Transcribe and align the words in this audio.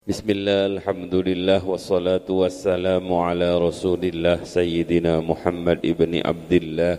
Bismillah, 0.00 0.80
Alhamdulillah, 0.80 1.60
wassalatu 1.60 2.40
wassalamu 2.40 3.20
ala 3.20 3.60
rasulillah 3.60 4.40
Sayyidina 4.48 5.20
Muhammad 5.20 5.84
ibni 5.84 6.24
Abdullah 6.24 6.96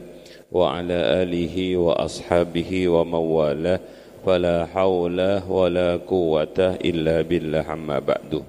Wa 0.53 0.77
ala 0.77 1.25
alihi 1.25 1.81
wa 1.81 1.97
ashabihi 1.97 2.85
wa 2.93 3.01
mawalah 3.01 3.81
Fala 4.21 4.69
hawla 4.69 5.41
wa 5.41 5.65
la 5.65 5.97
quwata 5.97 6.77
illa 6.77 7.25
billah 7.25 7.65
amma 7.65 7.97
ba'du 7.97 8.45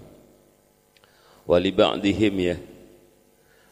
Wali 1.48 1.72
ba'dihim 1.72 2.34
ya 2.36 2.60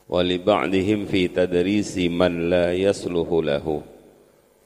Wali 0.09 0.41
ba'dihim 0.41 1.05
fi 1.05 1.29
tadrisi 1.29 2.09
man 2.09 2.49
la 2.49 2.73
yasluhu 2.73 3.45
lahu 3.45 3.85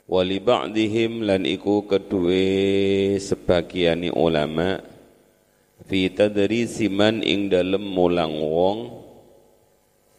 Wali 0.06 0.38
ba'dihim 0.38 1.26
lan 1.26 1.42
iku 1.42 1.82
kedue 1.90 3.18
sebagiani 3.18 4.14
ulama' 4.14 4.93
fi 5.84 6.08
tadrisi 6.08 6.88
man 6.88 7.20
ing 7.20 7.52
dalem 7.52 7.84
mulang 7.84 8.40
wong 8.40 8.78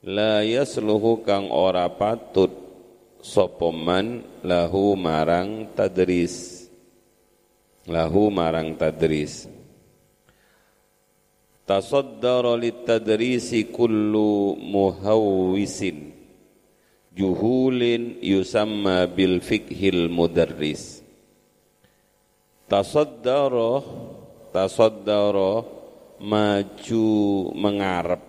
la 0.05 0.45
yasluhu 0.45 1.25
kang 1.25 1.49
ora 1.49 1.89
patut 1.89 2.65
sapa 3.25 3.73
man 3.73 4.21
lahu 4.45 4.93
marang 4.93 5.73
tadris. 5.73 6.69
Lahu 7.89 8.29
marang 8.29 8.77
tadris. 8.77 9.49
Tasaddara 11.65 12.53
litadrisi 12.53 13.73
kullu 13.73 14.53
muhawwisin 14.53 16.13
juhulin 17.17 18.21
yusamma 18.21 19.09
bil 19.09 19.41
fikhil 19.41 20.05
mudarris. 20.13 21.01
Tasaddara 22.69 23.81
tasaddara 24.55 25.67
maju 26.23 27.07
mengarep. 27.51 28.23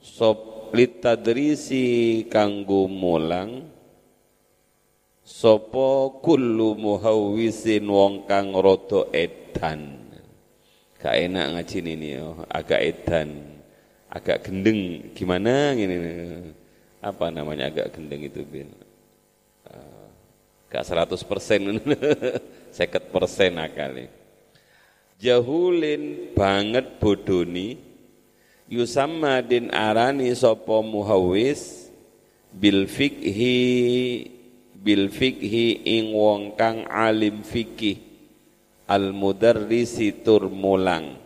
Sop 0.00 0.72
litadrisi 0.72 2.24
kanggo 2.32 2.88
mulang. 2.88 3.68
Sapa 5.28 6.08
kullu 6.24 6.72
muhawwisin 6.80 7.84
wong 7.84 8.24
kang 8.24 8.56
rada 8.56 9.12
edan. 9.12 10.08
Gak 10.96 11.14
enak 11.14 11.46
ngaji 11.52 11.78
ini 11.84 12.16
oh. 12.16 12.40
agak 12.48 12.80
edan. 12.80 13.60
Agak 14.08 14.48
gendeng. 14.48 15.12
Gimana 15.12 15.76
gini 15.76 15.96
apa 17.04 17.28
namanya 17.28 17.68
agak 17.68 17.92
gendeng 17.92 18.24
itu 18.24 18.40
bin? 18.48 18.72
Uh, 19.68 20.08
gak 20.72 20.88
100 20.88 21.20
persen. 21.28 21.76
Seket 22.76 23.12
persen 23.12 23.60
akali 23.60 24.17
jahulin 25.18 26.32
banget 26.32 27.02
bodoni. 27.02 27.78
Yusamma 28.68 29.40
din 29.42 29.72
arani 29.74 30.30
sapa 30.36 30.84
muhawis 30.84 31.90
bil 32.52 32.84
fikhi 32.84 34.28
bil 34.76 35.08
fikhi 35.08 35.82
ing 35.88 36.12
wong 36.14 36.54
kang 36.54 36.84
alim 36.86 37.42
fikih 37.42 37.98
al 38.86 39.10
mudarrisi 39.16 40.12
tur 40.22 40.52
mulang. 40.52 41.16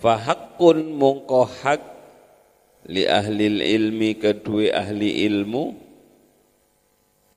Fahaqqun 0.00 0.96
mungko 0.96 1.46
hak 1.46 1.82
li 2.88 3.04
ahli 3.06 3.60
ilmi 3.60 4.16
kedua 4.18 4.82
ahli 4.82 5.28
ilmu 5.28 5.89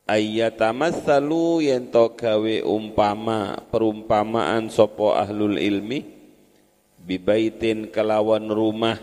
ayyatamassalu 0.03 1.71
yen 1.71 1.87
to 1.87 2.11
gawe 2.19 2.55
umpama 2.67 3.63
perumpamaan 3.71 4.67
sopo 4.67 5.15
ahlul 5.15 5.55
ilmi 5.55 6.03
bibaitin 6.99 7.87
kelawan 7.87 8.47
rumah 8.51 8.99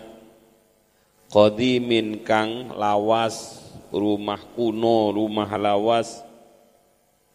qadimin 1.32 2.20
kang 2.20 2.72
lawas 2.76 3.64
rumah 3.88 4.40
kuno 4.52 5.12
rumah 5.16 5.48
lawas 5.56 6.20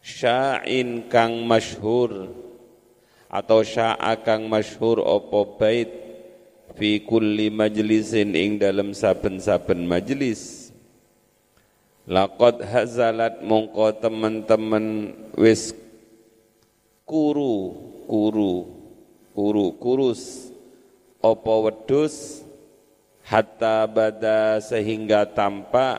sya'in 0.05 1.09
kang 1.09 1.41
masyhur 1.49 2.29
atau 3.25 3.65
sya'a 3.65 4.21
kang 4.21 4.45
masyhur 4.45 5.01
opo 5.01 5.57
bait 5.57 5.89
fi 6.77 7.01
kulli 7.01 7.49
majlisin 7.49 8.37
ing 8.37 8.61
dalam 8.61 8.93
saben-saben 8.93 9.89
majlis 9.89 10.64
Laqad 12.05 12.61
hazalat 12.61 13.41
mongko 13.41 13.97
teman-teman 13.97 15.09
wis 15.41 15.73
kuru 17.01 17.73
kuru 18.05 18.69
kuru 19.33 19.73
kurus 19.81 20.53
opo 21.17 21.65
wedus 21.65 22.45
hatta 23.25 23.89
bada 23.89 24.61
sehingga 24.61 25.25
tampak 25.25 25.97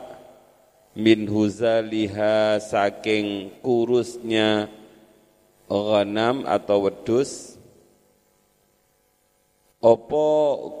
min 0.95 1.27
huzaliha 1.27 2.63
saking 2.63 3.59
kurusnya 3.59 4.71
ghanam 5.67 6.47
atau 6.47 6.87
wedus 6.87 7.59
opo 9.83 10.27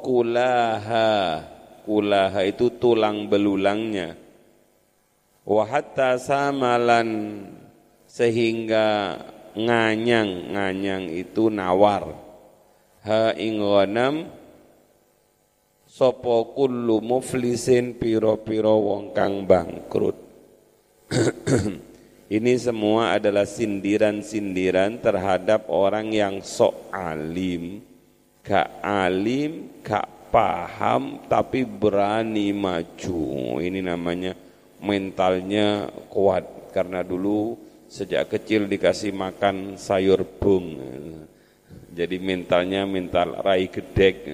kulaha 0.07 1.43
kulaha 1.83 2.47
itu 2.47 2.71
tulang 2.79 3.27
belulangnya 3.27 4.26
wa 5.47 5.63
hatta 5.63 6.19
samalan 6.19 7.39
sehingga 8.03 9.15
nganyang 9.55 10.51
nganyang 10.51 11.07
itu 11.07 11.47
nawar. 11.47 12.11
Ha 13.07 13.31
ing 13.39 13.63
ghanam 13.63 14.27
sapa 15.87 16.35
kullu 16.51 16.99
muflisin 16.99 17.95
piro-piro 17.95 18.75
wong 18.83 19.15
kang 19.15 19.47
bangkrut. 19.47 20.19
Ini 22.27 22.59
semua 22.59 23.15
adalah 23.15 23.47
sindiran-sindiran 23.47 24.99
terhadap 24.99 25.71
orang 25.71 26.11
yang 26.11 26.43
sok 26.43 26.91
alim 26.91 27.79
gak 28.43 28.83
alim 28.83 29.79
gak 29.79 30.27
paham 30.27 31.23
tapi 31.31 31.63
berani 31.63 32.51
maju. 32.51 33.23
Ini 33.63 33.79
namanya 33.79 34.35
mentalnya 34.87 35.91
kuat. 36.07 36.71
Karena 36.71 37.03
dulu 37.03 37.59
sejak 37.91 38.31
kecil 38.31 38.71
dikasih 38.71 39.11
makan 39.11 39.75
sayur 39.75 40.23
bung. 40.39 40.79
Jadi 41.91 42.15
mentalnya 42.23 42.87
mental 42.87 43.43
rai 43.43 43.67
gedek. 43.67 44.29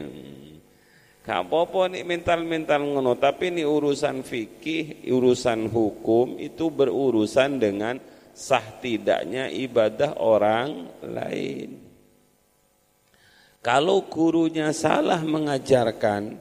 Gak 1.23 1.47
apa-apa 1.47 1.87
nih 1.95 2.03
mental-mental 2.03 2.83
ngono. 2.83 3.15
Tapi 3.15 3.55
ini 3.55 3.63
urusan 3.63 4.27
fikih 4.27 5.07
urusan 5.07 5.71
hukum 5.71 6.35
itu 6.35 6.67
berurusan 6.67 7.63
dengan 7.63 7.95
sah 8.35 8.65
tidaknya 8.83 9.47
ibadah 9.47 10.19
orang 10.19 10.91
lain. 10.99 11.79
Kalau 13.63 14.03
gurunya 14.11 14.75
salah 14.75 15.23
mengajarkan 15.23 16.35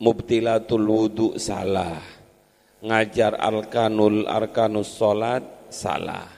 mubtilatul 0.00 0.88
wudu 0.88 1.28
salah 1.36 2.17
ngajar 2.82 3.34
arkanul 3.38 4.26
arkanus 4.26 4.94
salat 4.94 5.42
salah. 5.68 6.28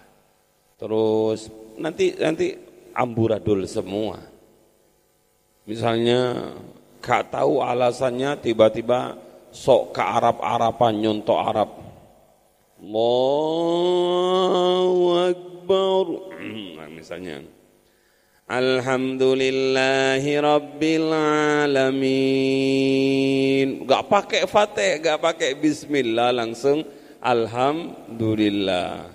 Terus 0.80 1.52
nanti 1.76 2.16
nanti 2.16 2.56
amburadul 2.96 3.68
semua. 3.68 4.18
Misalnya 5.68 6.50
gak 7.04 7.30
tahu 7.36 7.60
alasannya 7.62 8.40
tiba-tiba 8.40 9.14
sok 9.52 9.94
ke 9.94 10.02
Arab-Araban 10.02 10.98
nyontok 10.98 11.38
Arab. 11.38 11.70
Allahu 12.80 14.16
Akbar. 15.30 16.06
Nah, 16.80 16.88
misalnya 16.88 17.44
Alhamdulillahi 18.50 20.42
Rabbil 20.42 21.14
Alamin. 21.70 22.26
Gak 23.86 24.10
pakai 24.10 24.42
fatih, 24.50 24.98
gak 24.98 25.22
pakai 25.22 25.54
bismillah, 25.54 26.34
langsung 26.34 26.82
Alhamdulillah. 27.22 29.06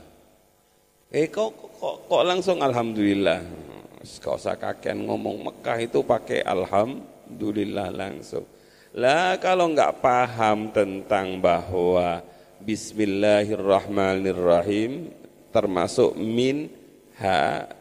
Eh 1.12 1.28
kok, 1.28 1.52
kok, 1.52 2.08
kok 2.08 2.24
langsung 2.24 2.64
Alhamdulillah? 2.64 3.44
Kau 4.24 4.40
usah 4.40 4.56
kakek 4.56 4.96
ngomong 5.04 5.52
Mekah 5.52 5.84
itu 5.84 6.00
pakai 6.00 6.40
Alhamdulillah 6.40 7.92
langsung. 7.92 8.48
Lah 8.96 9.36
kalau 9.44 9.68
nggak 9.76 10.00
paham 10.00 10.72
tentang 10.72 11.44
bahwa 11.44 12.24
Bismillahirrahmanirrahim 12.64 15.12
termasuk 15.52 16.16
min 16.16 16.72
ha 17.20 17.75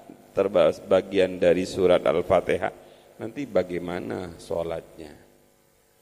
bagian 0.85 1.39
dari 1.39 1.63
surat 1.63 2.03
Al-Fatihah, 2.03 2.75
nanti 3.23 3.47
bagaimana 3.47 4.35
sholatnya? 4.37 5.15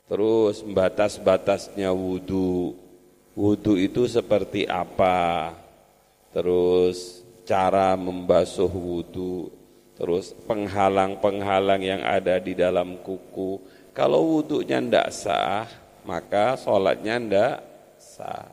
Terus 0.09 0.61
batas-batasnya 0.65 1.93
wudhu, 1.93 2.77
wudhu 3.37 3.81
itu 3.81 4.05
seperti 4.09 4.69
apa? 4.69 5.53
Terus 6.33 7.25
cara 7.45 7.97
membasuh 7.97 8.69
wudhu, 8.69 9.53
terus 9.97 10.33
penghalang-penghalang 10.49 11.83
yang 11.85 12.03
ada 12.05 12.41
di 12.41 12.57
dalam 12.57 13.01
kuku. 13.01 13.61
Kalau 13.93 14.41
wudhunya 14.41 14.81
tidak 14.81 15.09
sah, 15.13 15.69
maka 16.09 16.57
sholatnya 16.57 17.17
tidak 17.21 17.55
sah. 18.01 18.49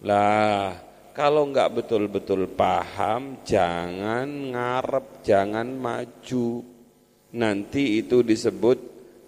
Lah, 0.00 0.89
kalau 1.16 1.48
nggak 1.48 1.72
betul-betul 1.82 2.46
paham, 2.52 3.42
jangan 3.42 4.26
ngarep, 4.26 5.24
jangan 5.26 5.68
maju. 5.74 6.62
Nanti 7.30 8.02
itu 8.02 8.26
disebut 8.26 8.78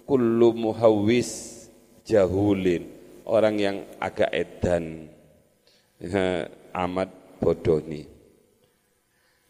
kullu 0.03 0.51
muhawis 0.51 1.63
jahulin, 2.03 2.87
orang 3.23 3.55
yang 3.57 3.77
agak 3.97 4.31
edan. 4.31 5.07
amat 6.83 7.09
bodoh 7.39 7.79
nih. 7.79 8.12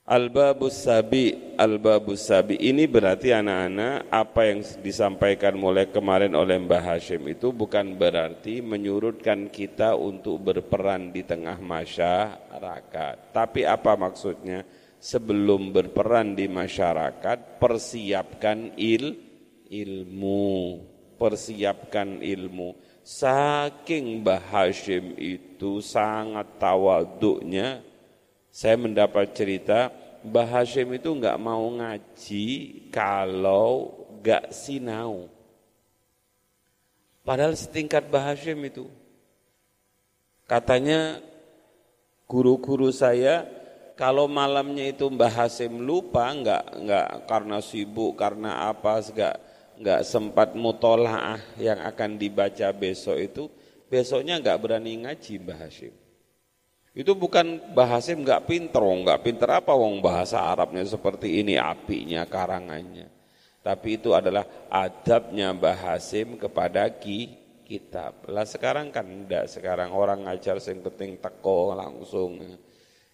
Al-babus 0.04 0.84
sabi, 0.84 1.32
al-babus 1.56 2.28
sabi 2.28 2.60
ini 2.60 2.92
berarti 2.92 3.32
anak-anak 3.32 4.12
apa 4.12 4.52
yang 4.52 4.60
disampaikan 4.84 5.56
mulai 5.56 5.88
kemarin 5.88 6.36
oleh 6.36 6.60
Mbah 6.60 6.84
Hashim 6.84 7.24
itu 7.32 7.56
bukan 7.56 7.96
berarti 7.96 8.60
menyurutkan 8.60 9.48
kita 9.48 9.96
untuk 9.96 10.44
berperan 10.44 11.16
di 11.16 11.24
tengah 11.24 11.56
masyarakat. 11.56 13.32
Tapi 13.32 13.64
apa 13.64 13.96
maksudnya? 13.96 14.68
Sebelum 15.00 15.72
berperan 15.72 16.36
di 16.36 16.52
masyarakat, 16.52 17.56
persiapkan 17.56 18.76
il 18.76 19.16
ilmu, 19.72 20.84
persiapkan 21.16 22.20
ilmu. 22.20 22.76
Saking 23.08 24.20
Mbah 24.20 24.52
Hashim 24.52 25.16
itu 25.16 25.80
sangat 25.80 26.60
tawaduknya, 26.60 27.93
saya 28.54 28.78
mendapat 28.78 29.34
cerita 29.34 29.90
Mbah 30.22 30.62
Hashim 30.62 30.94
itu 30.94 31.10
nggak 31.10 31.42
mau 31.42 31.66
ngaji 31.74 32.46
kalau 32.94 34.06
nggak 34.22 34.54
sinau. 34.54 35.26
Padahal 37.26 37.58
setingkat 37.58 38.06
Mbah 38.14 38.30
Hashim 38.30 38.62
itu. 38.62 38.86
Katanya 40.46 41.18
guru-guru 42.30 42.94
saya 42.94 43.50
kalau 43.98 44.30
malamnya 44.30 44.86
itu 44.86 45.10
Mbah 45.10 45.34
Hashim 45.34 45.82
lupa 45.82 46.30
nggak 46.30 46.64
nggak 46.78 47.08
karena 47.26 47.58
sibuk 47.58 48.22
karena 48.22 48.70
apa 48.70 49.02
nggak 49.02 49.36
nggak 49.82 50.02
sempat 50.06 50.54
mutolaah 50.54 51.42
yang 51.58 51.82
akan 51.82 52.22
dibaca 52.22 52.70
besok 52.70 53.18
itu 53.18 53.50
besoknya 53.90 54.38
nggak 54.38 54.62
berani 54.62 55.02
ngaji 55.02 55.42
Mbah 55.42 55.58
Hashim. 55.58 56.03
Itu 56.94 57.18
bukan 57.18 57.74
bahasa 57.74 58.14
nggak 58.14 58.46
pinter, 58.46 58.86
nggak 58.86 59.26
pinter 59.26 59.50
apa 59.50 59.74
wong 59.74 59.98
bahasa 59.98 60.46
Arabnya 60.46 60.86
seperti 60.86 61.42
ini 61.42 61.58
apinya 61.58 62.22
karangannya. 62.30 63.10
Tapi 63.66 63.98
itu 63.98 64.14
adalah 64.14 64.46
adabnya 64.70 65.58
Bahasim 65.58 66.38
kepada 66.38 66.86
ki, 66.94 67.34
kitab. 67.66 68.30
Lah 68.30 68.46
sekarang 68.46 68.94
kan 68.94 69.10
enggak, 69.10 69.50
sekarang 69.50 69.90
orang 69.90 70.30
ngajar 70.30 70.62
sing 70.62 70.86
penting 70.86 71.18
teko 71.18 71.74
langsung. 71.74 72.62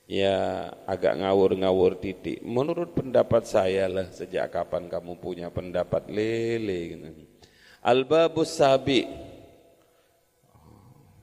Ya 0.09 0.67
agak 0.83 1.21
ngawur-ngawur 1.21 2.03
titik. 2.03 2.43
Menurut 2.43 2.91
pendapat 2.97 3.47
saya 3.47 3.87
lah 3.87 4.09
sejak 4.11 4.51
kapan 4.51 4.91
kamu 4.91 5.21
punya 5.21 5.47
pendapat 5.53 6.09
lele 6.11 6.79
gitu. 6.97 7.07
Al-babus 7.79 8.59
sabi. 8.59 9.07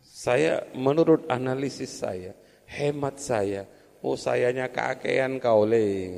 Saya 0.00 0.64
menurut 0.72 1.28
analisis 1.28 1.98
saya 1.98 2.32
hemat 2.66 3.22
saya. 3.22 3.66
Oh 4.02 4.14
sayanya 4.14 4.70
kakean 4.70 5.42
kau 5.42 5.66
le. 5.66 6.10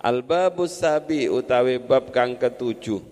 Al-babus 0.00 0.80
sabi 0.80 1.28
utawi 1.28 1.78
bab 1.82 2.14
kang 2.14 2.38
ketujuh. 2.38 3.02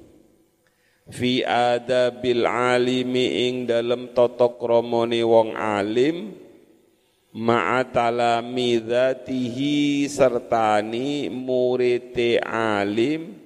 Fi 1.08 1.40
adabil 1.44 2.44
alimi 2.44 3.48
ing 3.48 3.64
dalam 3.64 4.12
totok 4.12 4.60
romoni 4.60 5.24
wong 5.24 5.56
alim 5.56 6.36
ma'atalamidatihi 7.32 10.04
sertani 10.04 11.32
murite 11.32 12.36
alim 12.44 13.40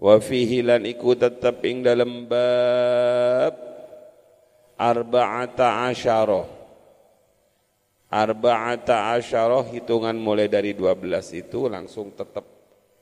wa 0.00 0.16
fihi 0.20 0.62
lan 0.64 0.86
iku 0.88 1.14
tetep 1.16 1.64
ing 1.68 1.82
dalam 1.84 2.24
bab 2.24 3.52
arba'ata 4.80 5.84
asyarah 5.92 6.59
Arba'ata 8.10 9.14
asyarah 9.14 9.70
hitungan 9.70 10.18
mulai 10.18 10.50
dari 10.50 10.74
12 10.74 11.30
itu 11.46 11.70
langsung 11.70 12.10
tetap 12.10 12.42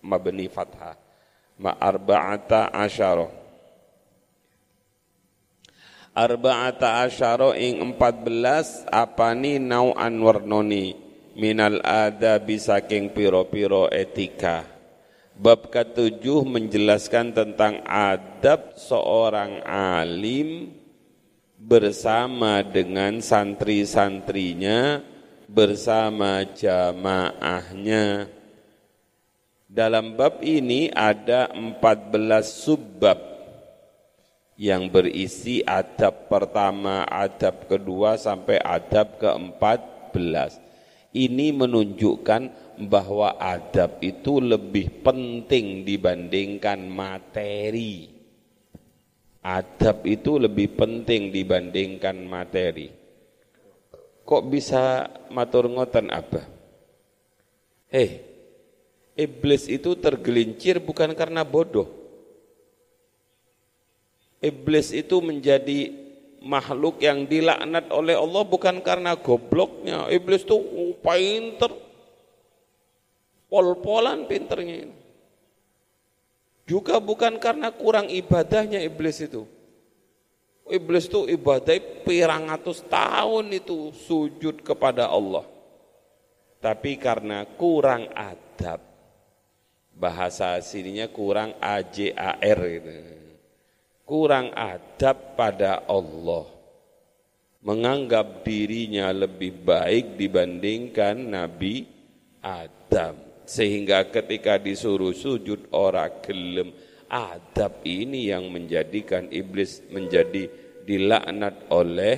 mabni 0.05 0.53
fathah. 0.53 1.01
Ma 1.65 1.73
arba'ata 1.81 2.69
asyarah. 2.77 3.33
Arba'ata 6.13 7.09
asyarah 7.09 7.57
ing 7.57 7.81
14 7.97 8.85
apani 8.93 9.57
nau'an 9.57 10.13
warnoni 10.21 10.93
minal 11.41 11.81
adabi 11.81 12.61
saking 12.61 13.09
piro-piro 13.09 13.89
etika. 13.89 14.69
Bab 15.39 15.73
ketujuh 15.73 16.45
menjelaskan 16.45 17.33
tentang 17.33 17.81
adab 17.89 18.77
seorang 18.77 19.65
alim 19.65 20.75
bersama 21.59 22.63
dengan 22.63 23.19
santri-santrinya, 23.19 25.03
bersama 25.51 26.47
jamaahnya. 26.47 28.31
Dalam 29.69 30.17
bab 30.17 30.41
ini 30.41 30.89
ada 30.95 31.51
14 31.53 32.47
subbab 32.47 33.19
yang 34.57 34.89
berisi 34.89 35.61
adab 35.67 36.31
pertama, 36.31 37.05
adab 37.05 37.69
kedua 37.69 38.17
sampai 38.17 38.63
adab 38.63 39.19
keempat 39.21 40.11
belas. 40.15 40.57
Ini 41.13 41.53
menunjukkan 41.53 42.43
bahwa 42.87 43.35
adab 43.37 43.99
itu 44.01 44.39
lebih 44.39 45.03
penting 45.03 45.83
dibandingkan 45.83 46.87
materi. 46.87 48.18
Adab 49.39 50.03
itu 50.03 50.37
lebih 50.37 50.75
penting 50.75 51.31
dibandingkan 51.31 52.19
materi. 52.27 52.91
Kok 54.27 54.43
bisa 54.51 55.09
matur 55.33 55.71
ngoten 55.71 56.11
apa? 56.11 56.43
Hei, 57.89 58.21
iblis 59.17 59.71
itu 59.71 59.97
tergelincir 59.97 60.83
bukan 60.83 61.17
karena 61.17 61.47
bodoh. 61.47 61.89
Iblis 64.45 64.93
itu 64.93 65.19
menjadi 65.25 65.91
makhluk 66.45 67.03
yang 67.03 67.27
dilaknat 67.27 67.91
oleh 67.91 68.15
Allah 68.15 68.43
bukan 68.45 68.79
karena 68.85 69.17
gobloknya. 69.19 70.07
Iblis 70.13 70.47
itu 70.47 70.55
oh, 70.55 70.95
pinter. 71.01 71.73
Pol-polan 73.49 74.29
pinternya 74.29 74.87
ini. 74.87 75.08
Juga 76.69 77.01
bukan 77.01 77.41
karena 77.41 77.73
kurang 77.73 78.13
ibadahnya 78.13 78.85
iblis 78.85 79.25
itu. 79.25 79.49
Iblis 80.69 81.09
itu 81.09 81.25
ibadah 81.25 81.81
pirang 82.05 82.45
ratus 82.53 82.85
tahun 82.85 83.57
itu 83.57 83.89
sujud 83.97 84.61
kepada 84.61 85.09
Allah. 85.09 85.49
Tapi 86.61 87.01
karena 87.01 87.49
kurang 87.57 88.13
adab. 88.13 88.85
Bahasa 89.97 90.61
sininya 90.61 91.09
kurang 91.09 91.57
AJAR 91.57 92.61
gitu. 92.61 92.93
Kurang 94.05 94.53
adab 94.53 95.41
pada 95.41 95.89
Allah. 95.89 96.53
Menganggap 97.65 98.45
dirinya 98.45 99.09
lebih 99.09 99.57
baik 99.65 100.21
dibandingkan 100.21 101.17
Nabi 101.17 101.89
Adam 102.45 103.28
sehingga 103.49 104.13
ketika 104.13 104.61
disuruh 104.61 105.17
sujud 105.17 105.73
orang 105.73 106.21
gelem. 106.21 106.71
Adab 107.09 107.89
ini 107.89 108.29
yang 108.29 108.53
menjadikan 108.53 109.33
iblis 109.33 109.81
menjadi 109.89 110.45
dilaknat 110.85 111.73
oleh 111.73 112.17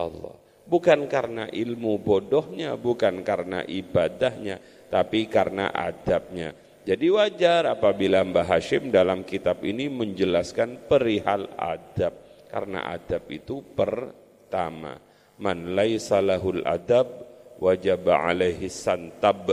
Allah. 0.00 0.32
Bukan 0.64 1.04
karena 1.04 1.52
ilmu 1.52 2.00
bodohnya 2.00 2.80
bukan 2.80 3.20
karena 3.20 3.60
ibadahnya 3.60 4.56
tapi 4.88 5.28
karena 5.28 5.68
adabnya. 5.68 6.56
Jadi 6.88 7.12
wajar 7.12 7.76
apabila 7.76 8.24
Mbah 8.24 8.56
Hashim 8.56 8.88
dalam 8.88 9.28
kitab 9.28 9.60
ini 9.68 9.92
menjelaskan 9.92 10.88
perihal 10.88 11.52
adab. 11.60 12.16
Karena 12.48 12.88
adab 12.88 13.28
itu 13.28 13.60
pertama. 13.76 14.96
Man 15.36 15.76
laisa 15.76 16.24
adab 16.24 17.06
wajib 17.60 18.08
alaihi 18.08 18.72
santab 18.72 19.52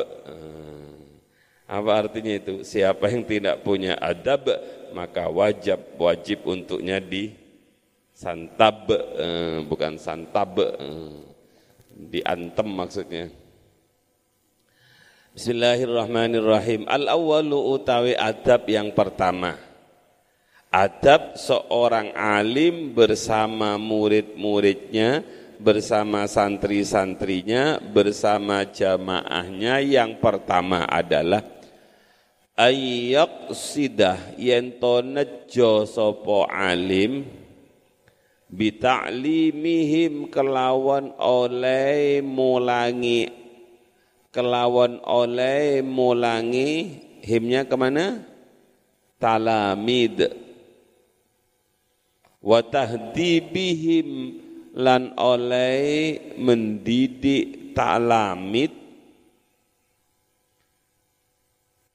apa 1.69 1.91
artinya 1.93 2.33
itu? 2.33 2.65
Siapa 2.65 3.13
yang 3.13 3.29
tidak 3.29 3.61
punya 3.61 3.93
adab 4.01 4.49
maka 4.89 5.29
wajib 5.29 5.77
wajib 6.01 6.41
untuknya 6.49 6.97
di 6.97 7.29
santab 8.09 8.89
eh, 8.89 9.61
bukan 9.61 10.01
santab 10.01 10.57
eh, 10.57 11.13
diantem 11.93 12.65
maksudnya. 12.65 13.29
Bismillahirrahmanirrahim. 15.29 16.89
Al-awwalu 16.89 17.77
utawi 17.77 18.17
adab 18.17 18.65
yang 18.65 18.89
pertama. 18.97 19.61
Adab 20.73 21.37
seorang 21.37 22.17
alim 22.17 22.97
bersama 22.97 23.77
murid-muridnya, 23.77 25.21
bersama 25.61 26.25
santri-santrinya, 26.25 27.77
bersama 27.77 28.65
jamaahnya 28.65 29.85
yang 29.85 30.17
pertama 30.17 30.85
adalah 30.89 31.58
ayyak 32.59 33.55
sidah 33.55 34.35
yento 34.35 34.99
nejo 34.99 35.87
sopo 35.87 36.43
alim 36.43 37.23
bita'limihim 38.51 40.27
kelawan 40.27 41.15
oleh 41.15 42.19
mulangi 42.19 43.31
kelawan 44.35 44.99
oleh 45.07 45.79
mulangi 45.81 47.01
himnya 47.23 47.63
ke 47.63 47.75
mana? 47.79 48.27
Talamid 49.19 50.31
wa 52.39 52.63
tahdibihim 52.63 54.07
lan 54.71 55.11
oleh 55.19 56.15
mendidik 56.39 57.75
talamid 57.75 58.78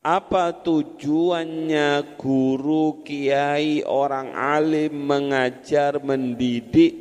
apa 0.04 0.52
tujuannya 0.60 2.20
guru 2.20 3.00
kiai 3.00 3.80
orang 3.80 4.36
alim 4.36 4.92
mengajar 4.92 5.96
mendidik? 6.04 6.92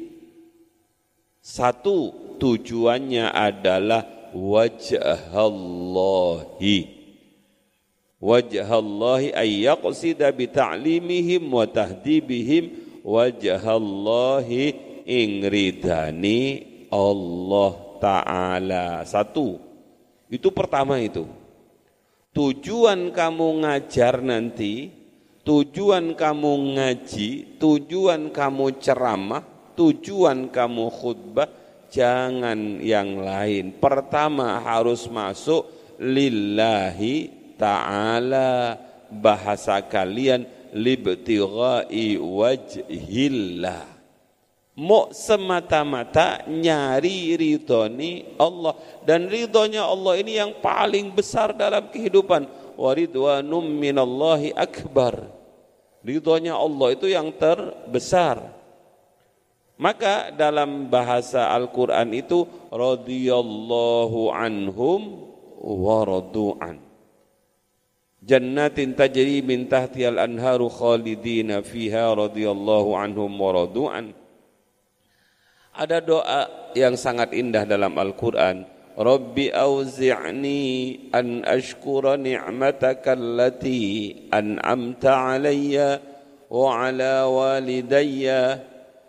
Satu 1.43 2.15
tujuannya 2.39 3.27
adalah 3.27 4.07
wajhallahi. 4.31 5.43
Wajhallahi 8.23 9.35
ay 9.35 9.67
yaqsida 9.67 10.31
bi 10.31 10.47
ta'limihim 10.47 11.43
wa 11.51 11.67
tahdibihim. 11.67 12.71
Wajhallahi 13.03 14.79
ingridani 15.03 16.63
Allah 16.87 17.75
taala. 17.99 19.03
Satu. 19.03 19.59
Itu 20.31 20.55
pertama 20.55 21.03
itu 21.03 21.42
tujuan 22.33 23.13
kamu 23.13 23.63
ngajar 23.63 24.19
nanti 24.25 24.89
tujuan 25.45 26.17
kamu 26.17 26.53
ngaji 26.75 27.57
tujuan 27.61 28.33
kamu 28.33 28.65
ceramah 28.81 29.45
tujuan 29.77 30.49
kamu 30.49 30.85
khutbah 30.89 31.49
jangan 31.93 32.81
yang 32.81 33.21
lain. 33.21 33.77
Pertama 33.77 34.57
harus 34.65 35.05
masuk 35.05 35.69
lillahi 36.01 37.29
ta'ala 37.53 38.81
bahasa 39.13 39.77
kalian 39.85 40.49
libtighai 40.73 42.17
wajhillah. 42.17 43.92
Mau 44.73 45.13
semata-mata 45.13 46.41
nyari 46.49 47.37
ridhoni 47.37 48.33
Allah 48.41 48.73
dan 49.05 49.29
ridhonya 49.29 49.85
Allah 49.85 50.17
ini 50.17 50.33
yang 50.41 50.57
paling 50.65 51.13
besar 51.13 51.53
dalam 51.53 51.93
kehidupan. 51.93 52.49
Waridwanum 52.73 53.61
minallahi 53.61 54.49
akbar. 54.57 55.29
Ridhonya 56.01 56.57
Allah 56.57 56.87
itu 56.89 57.05
yang 57.05 57.29
terbesar. 57.37 58.49
Maka 59.77 60.33
dalam 60.33 60.89
bahasa 60.89 61.53
Al-Quran 61.53 62.09
itu 62.17 62.49
radhiyallahu 62.73 64.33
anhum 64.33 65.29
wa 65.61 66.01
radu'an. 66.01 66.81
Jannatin 68.25 68.97
tajri 68.97 69.45
min 69.45 69.69
tahtiyal 69.69 70.17
anharu 70.17 70.65
khalidina 70.65 71.61
fiha 71.61 72.09
radhiyallahu 72.09 72.97
anhum 72.97 73.29
wa 73.37 73.53
radu'an. 73.53 74.22
Ada 75.73 76.05
doa 76.05 76.69
yang 76.77 76.93
sangat 76.93 77.33
indah 77.33 77.65
dalam 77.65 77.97
Al-Quran. 77.97 78.69
Rabbi 78.93 79.49
auzi'ni 79.49 80.61
an 81.09 81.41
ashkura 81.41 82.13
ni'mataka 82.13 83.17
allati 83.17 84.13
an'amta 84.29 85.33
alayya 85.33 85.97
wa 86.53 86.77
ala 86.77 87.25
walidayya 87.25 88.61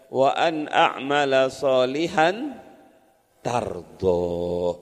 wa 0.08 0.32
an 0.32 0.72
a'mala 0.72 1.52
salihan 1.52 2.56
tardo 3.44 4.80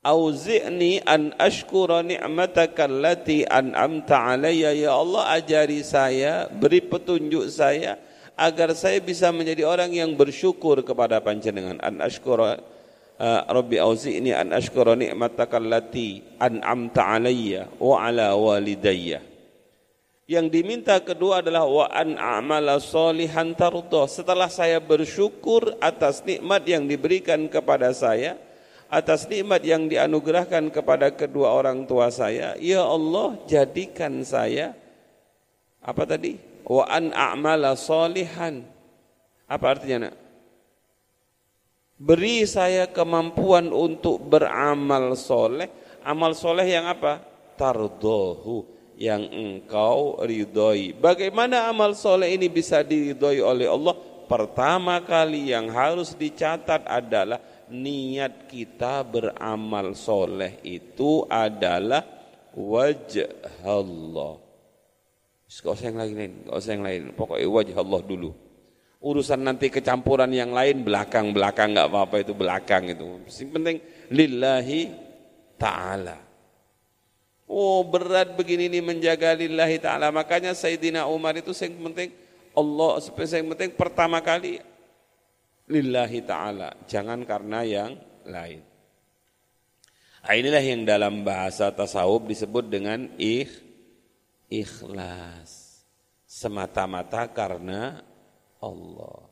Auzi'ni 0.00 1.04
an 1.04 1.36
ashkura 1.36 2.00
ni'mataka 2.00 2.88
allati 2.88 3.44
an'amta 3.44 4.32
alayya 4.32 4.72
ya 4.72 4.96
Allah 4.96 5.36
ajari 5.36 5.84
saya 5.84 6.48
beri 6.48 6.80
petunjuk 6.80 7.52
saya 7.52 8.00
agar 8.36 8.76
saya 8.76 9.00
bisa 9.00 9.32
menjadi 9.32 9.64
orang 9.64 9.90
yang 9.96 10.12
bersyukur 10.12 10.84
kepada 10.84 11.24
panjenengan 11.24 11.80
an 11.80 12.04
ashkura 12.04 12.60
uh, 13.16 13.40
Rabbi 13.48 13.80
auzi'ni 13.80 14.36
an 14.36 14.52
ashkura 14.52 14.92
ni'mataka 14.92 15.56
allati 15.56 16.20
an'amta 16.36 17.16
alayya 17.16 17.72
wa 17.80 18.04
ala 18.04 18.36
walidayya 18.36 19.24
yang 20.26 20.50
diminta 20.50 20.98
kedua 20.98 21.38
adalah 21.38 21.70
wa 21.70 21.86
an 21.86 22.18
a'mala 22.18 22.82
solihan 22.82 23.54
tardo. 23.54 24.10
Setelah 24.10 24.50
saya 24.50 24.82
bersyukur 24.82 25.78
atas 25.78 26.26
nikmat 26.26 26.66
yang 26.66 26.90
diberikan 26.90 27.46
kepada 27.46 27.94
saya, 27.94 28.34
atas 28.90 29.30
nikmat 29.30 29.62
yang 29.62 29.86
dianugerahkan 29.86 30.74
kepada 30.74 31.14
kedua 31.14 31.54
orang 31.54 31.86
tua 31.86 32.10
saya, 32.10 32.58
ya 32.58 32.82
Allah 32.82 33.38
jadikan 33.46 34.26
saya 34.26 34.74
apa 35.78 36.02
tadi? 36.02 36.55
Wa 36.66 36.84
an 36.90 37.14
a'mala 37.14 37.78
solihan. 37.78 38.66
Apa 39.46 39.78
artinya 39.78 40.10
nak? 40.10 40.14
Beri 41.96 42.44
saya 42.44 42.90
kemampuan 42.90 43.72
untuk 43.72 44.20
beramal 44.20 45.14
soleh. 45.16 45.70
Amal 46.02 46.36
soleh 46.36 46.66
yang 46.68 46.84
apa? 46.90 47.22
Tardohu 47.56 48.66
yang 49.00 49.24
engkau 49.24 50.20
ridhoi. 50.20 50.92
Bagaimana 50.92 51.70
amal 51.72 51.96
soleh 51.96 52.36
ini 52.36 52.52
bisa 52.52 52.84
diridhoi 52.84 53.40
oleh 53.40 53.70
Allah? 53.70 53.96
Pertama 54.26 54.98
kali 55.06 55.54
yang 55.54 55.70
harus 55.70 56.12
dicatat 56.18 56.82
adalah 56.84 57.38
niat 57.70 58.50
kita 58.50 59.06
beramal 59.06 59.94
soleh 59.94 60.58
itu 60.66 61.22
adalah 61.30 62.02
wajah 62.52 63.62
Allah. 63.62 64.45
Gak 65.46 65.78
usah 65.78 65.86
yang 65.94 65.98
lain, 65.98 66.42
gak 66.46 66.56
usah 66.58 66.72
yang 66.74 66.84
lain. 66.84 67.02
Pokoknya 67.14 67.46
wajah 67.46 67.78
Allah 67.78 68.00
dulu. 68.02 68.30
Urusan 68.98 69.46
nanti 69.46 69.70
kecampuran 69.70 70.32
yang 70.34 70.50
lain 70.50 70.82
belakang-belakang 70.82 71.78
nggak 71.78 71.86
apa-apa 71.86 72.16
itu 72.26 72.32
belakang 72.34 72.90
itu. 72.90 73.22
Yang 73.30 73.50
penting 73.54 73.76
lillahi 74.10 74.82
ta'ala. 75.54 76.18
Oh 77.46 77.86
berat 77.86 78.34
begini 78.34 78.66
nih 78.66 78.82
menjaga 78.82 79.38
lillahi 79.38 79.78
ta'ala. 79.78 80.10
Makanya 80.10 80.56
Sayyidina 80.56 81.06
Umar 81.06 81.38
itu 81.38 81.54
yang 81.54 81.78
penting 81.92 82.10
Allah 82.56 82.98
yang 83.14 83.48
penting 83.54 83.70
pertama 83.78 84.18
kali 84.18 84.58
lillahi 85.70 86.18
ta'ala. 86.26 86.74
Jangan 86.90 87.22
karena 87.22 87.62
yang 87.62 87.94
lain. 88.26 88.64
Nah, 90.26 90.34
inilah 90.34 90.58
yang 90.58 90.82
dalam 90.82 91.22
bahasa 91.22 91.70
tasawuf 91.70 92.26
disebut 92.26 92.66
dengan 92.66 93.06
ikh, 93.14 93.65
ikhlas. 94.50 95.82
Semata-mata 96.26 97.30
karena 97.32 98.02
Allah. 98.60 99.26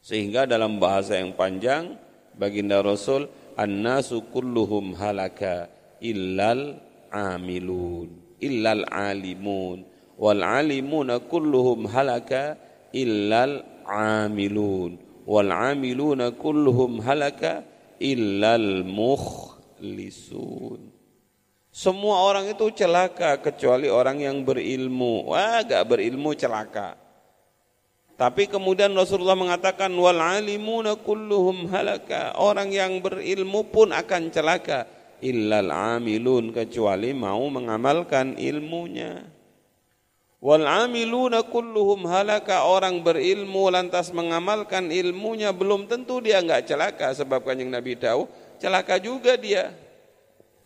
Sehingga 0.00 0.46
dalam 0.48 0.80
bahasa 0.80 1.18
yang 1.18 1.34
panjang 1.34 1.98
baginda 2.38 2.80
Rasul 2.80 3.28
an-nasu 3.58 4.22
kulluhum 4.30 4.94
halaka 4.94 5.66
illal 5.98 6.78
amilun 7.10 8.14
illal 8.38 8.86
alimun 8.86 9.82
wal 10.14 10.42
alimuna 10.46 11.18
kulluhum 11.18 11.90
halaka 11.90 12.54
illal 12.94 13.66
amilun 13.84 14.98
wal 15.26 15.50
amiluna 15.50 16.30
kulluhum 16.32 17.02
halaka 17.02 17.66
illal 17.98 18.86
mukhlisun 18.86 20.78
semua 21.78 22.26
orang 22.26 22.50
itu 22.50 22.74
celaka 22.74 23.38
kecuali 23.38 23.86
orang 23.86 24.18
yang 24.18 24.42
berilmu. 24.42 25.30
Wah, 25.30 25.62
gak 25.62 25.86
berilmu 25.86 26.34
celaka. 26.34 26.98
Tapi 28.18 28.50
kemudian 28.50 28.90
Rasulullah 28.98 29.38
mengatakan 29.38 29.94
wal 29.94 30.18
alimuna 30.18 30.98
kulluhum 30.98 31.70
halaka. 31.70 32.34
Orang 32.34 32.74
yang 32.74 32.98
berilmu 32.98 33.70
pun 33.70 33.94
akan 33.94 34.34
celaka 34.34 34.90
illal 35.22 35.70
amilun 35.70 36.50
kecuali 36.50 37.14
mau 37.14 37.46
mengamalkan 37.46 38.34
ilmunya. 38.34 39.22
Wal 40.42 40.66
amiluna 40.66 41.46
kulluhum 41.46 42.10
halaka 42.10 42.66
orang 42.66 43.06
berilmu 43.06 43.70
lantas 43.70 44.10
mengamalkan 44.10 44.90
ilmunya 44.90 45.54
belum 45.54 45.86
tentu 45.86 46.18
dia 46.18 46.42
enggak 46.42 46.66
celaka 46.66 47.14
sebab 47.14 47.46
kanjeng 47.46 47.70
Nabi 47.70 47.94
tahu 47.94 48.26
celaka 48.58 48.98
juga 48.98 49.38
dia. 49.38 49.86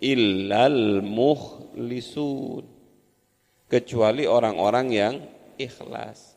Illal 0.02 1.00
mukhlisun 1.06 2.66
kecuali 3.70 4.26
orang-orang 4.26 4.86
yang 4.90 5.14
ikhlas. 5.56 6.34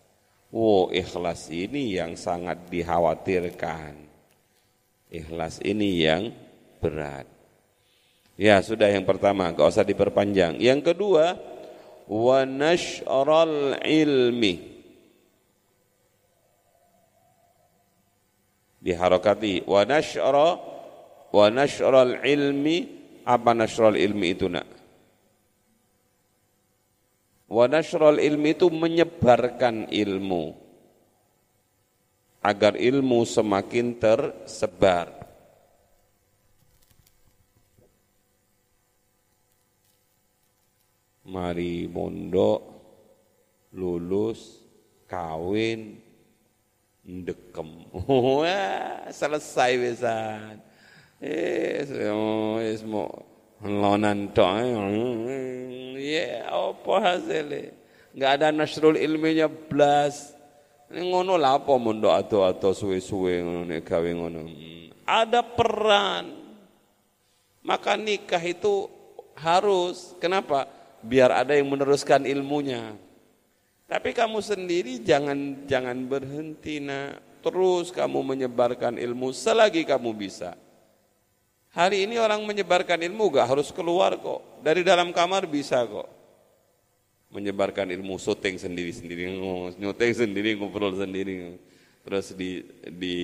Wow, 0.53 0.93
ikhlas 0.93 1.51
ini 1.51 1.99
yang 1.99 2.15
sangat 2.15 2.69
dikhawatirkan. 2.71 4.07
Ikhlas 5.11 5.59
ini 5.65 6.05
yang 6.05 6.31
berat. 6.79 7.27
Ya, 8.39 8.63
sudah 8.63 8.87
yang 8.87 9.03
pertama, 9.03 9.51
gak 9.51 9.67
usah 9.67 9.83
diperpanjang. 9.83 10.61
Yang 10.63 10.95
kedua, 10.95 11.35
wa 12.07 12.39
nashral 12.47 13.79
ilmi. 13.83 14.75
Diharokati 18.79 19.65
wa 19.65 19.81
nashra 19.81 20.49
wa 21.33 21.45
nashral 21.49 22.21
ilmi 22.21 22.94
apa 23.25 23.51
nashral 23.57 23.97
ilmi 23.97 24.37
itu 24.37 24.45
nak? 24.45 24.69
Wa 27.49 27.65
nashral 27.65 28.21
ilmi 28.21 28.53
itu 28.53 28.69
menyebarkan 28.69 29.89
ilmu 29.89 30.53
agar 32.45 32.77
ilmu 32.77 33.25
semakin 33.25 33.97
tersebar. 33.97 35.09
Mari 41.25 41.89
mondok, 41.89 42.61
lulus, 43.73 44.61
kawin, 45.09 45.97
ndekem. 47.01 47.89
Selesai 49.19 49.71
besan. 49.81 50.74
Eh, 51.25 52.77
semua 52.77 53.09
lonan 53.65 54.29
tok. 54.29 54.51
Ya, 55.97 56.45
apa 56.53 56.93
hasilnya? 57.01 57.73
Enggak 58.13 58.31
ada 58.37 58.47
nasrul 58.53 58.93
ilminya 58.93 59.49
blas. 59.49 60.37
Ini 60.93 61.01
ngono 61.01 61.33
lah 61.33 61.57
apa 61.57 61.73
mondok 61.81 62.13
atau-atau 62.13 62.77
suwe-suwe 62.77 63.41
ngono 63.41 63.65
nek 63.65 63.81
gawe 63.81 64.11
ngono. 64.13 64.45
Ada 65.09 65.41
peran. 65.41 66.25
Maka 67.65 67.97
nikah 67.97 68.43
itu 68.45 68.85
harus. 69.33 70.13
Kenapa? 70.21 70.69
Biar 71.01 71.33
ada 71.33 71.57
yang 71.57 71.73
meneruskan 71.73 72.29
ilmunya. 72.29 72.93
Tapi 73.89 74.13
kamu 74.13 74.45
sendiri 74.45 75.01
jangan 75.01 75.65
jangan 75.65 76.05
berhenti 76.05 76.77
nak. 76.85 77.41
Terus 77.41 77.89
kamu 77.89 78.21
menyebarkan 78.21 79.01
ilmu 79.01 79.33
selagi 79.33 79.85
kamu 79.85 80.13
bisa. 80.13 80.64
Hari 81.75 82.07
ini 82.07 82.15
orang 82.15 82.39
menyebarkan 82.47 83.03
ilmu 83.03 83.35
gak 83.35 83.51
harus 83.51 83.67
keluar 83.75 84.15
kok. 84.15 84.63
Dari 84.63 84.79
dalam 84.79 85.11
kamar 85.11 85.43
bisa 85.43 85.83
kok. 85.83 86.07
Menyebarkan 87.35 87.91
ilmu 87.91 88.15
syuting 88.15 88.55
sendiri-sendiri, 88.55 89.35
nyuting 89.75 90.13
sendiri, 90.15 90.55
ngobrol 90.55 90.95
sendiri. 90.95 91.59
Terus 91.99 92.31
di 92.31 92.63
di 92.95 93.17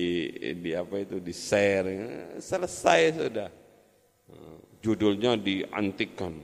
di 0.60 0.70
apa 0.76 1.00
itu 1.00 1.16
di 1.16 1.32
share, 1.32 1.88
selesai 2.36 3.00
sudah. 3.16 3.48
Judulnya 4.84 5.32
diantikan. 5.40 6.36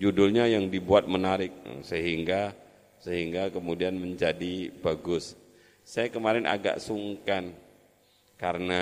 Judulnya 0.00 0.48
yang 0.48 0.72
dibuat 0.72 1.04
menarik 1.04 1.52
sehingga 1.84 2.56
sehingga 3.04 3.52
kemudian 3.52 3.92
menjadi 4.00 4.72
bagus. 4.80 5.36
Saya 5.84 6.08
kemarin 6.08 6.48
agak 6.48 6.80
sungkan 6.80 7.52
karena 8.40 8.80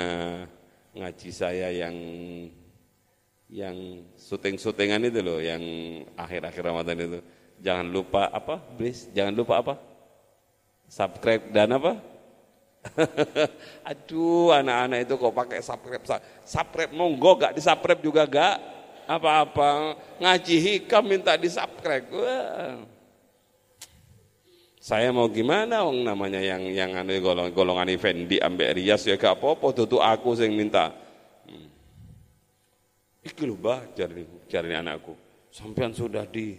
ngaji 0.96 1.30
saya 1.30 1.68
yang 1.70 1.96
yang 3.46 4.02
syuting-syutingan 4.18 5.06
itu 5.06 5.20
loh, 5.22 5.38
yang 5.38 5.62
akhir-akhir 6.18 6.62
Ramadan 6.66 6.96
itu. 6.98 7.20
Jangan 7.62 7.86
lupa 7.86 8.26
apa, 8.32 8.58
please? 8.74 9.06
Jangan 9.14 9.34
lupa 9.36 9.62
apa? 9.62 9.74
Subscribe 10.90 11.52
dan 11.54 11.78
apa? 11.78 11.92
Aduh, 13.90 14.54
anak-anak 14.54 14.98
itu 15.06 15.14
kok 15.18 15.34
pakai 15.34 15.58
subscribe, 15.62 16.04
subscribe 16.46 16.92
monggo 16.94 17.38
gak 17.38 17.54
di 17.54 17.62
subscribe 17.62 18.02
juga 18.02 18.22
gak? 18.26 18.56
Apa-apa 19.06 19.94
ngaji 20.18 20.54
hikam 20.58 21.06
minta 21.06 21.38
di 21.38 21.46
subscribe. 21.46 22.06
Wah. 22.10 22.95
Saya 24.86 25.10
mau 25.10 25.26
gimana 25.26 25.82
wong 25.82 26.06
namanya 26.06 26.38
yang 26.38 26.62
yang 26.70 26.94
anu 26.94 27.18
golongan 27.18 27.50
golongan 27.50 27.90
Effendi 27.90 28.38
ambek 28.38 28.78
Rias 28.78 29.02
ya 29.02 29.18
gak 29.18 29.42
apa-apa 29.42 29.74
tutu 29.74 29.98
aku 29.98 30.38
sing 30.38 30.54
minta. 30.54 30.94
Hmm. 31.42 31.66
Iki 33.26 33.50
lho 33.50 33.58
Mbah 33.58 33.82
jari 34.46 34.72
anakku. 34.78 35.18
Sampean 35.50 35.90
sudah 35.90 36.22
di 36.30 36.54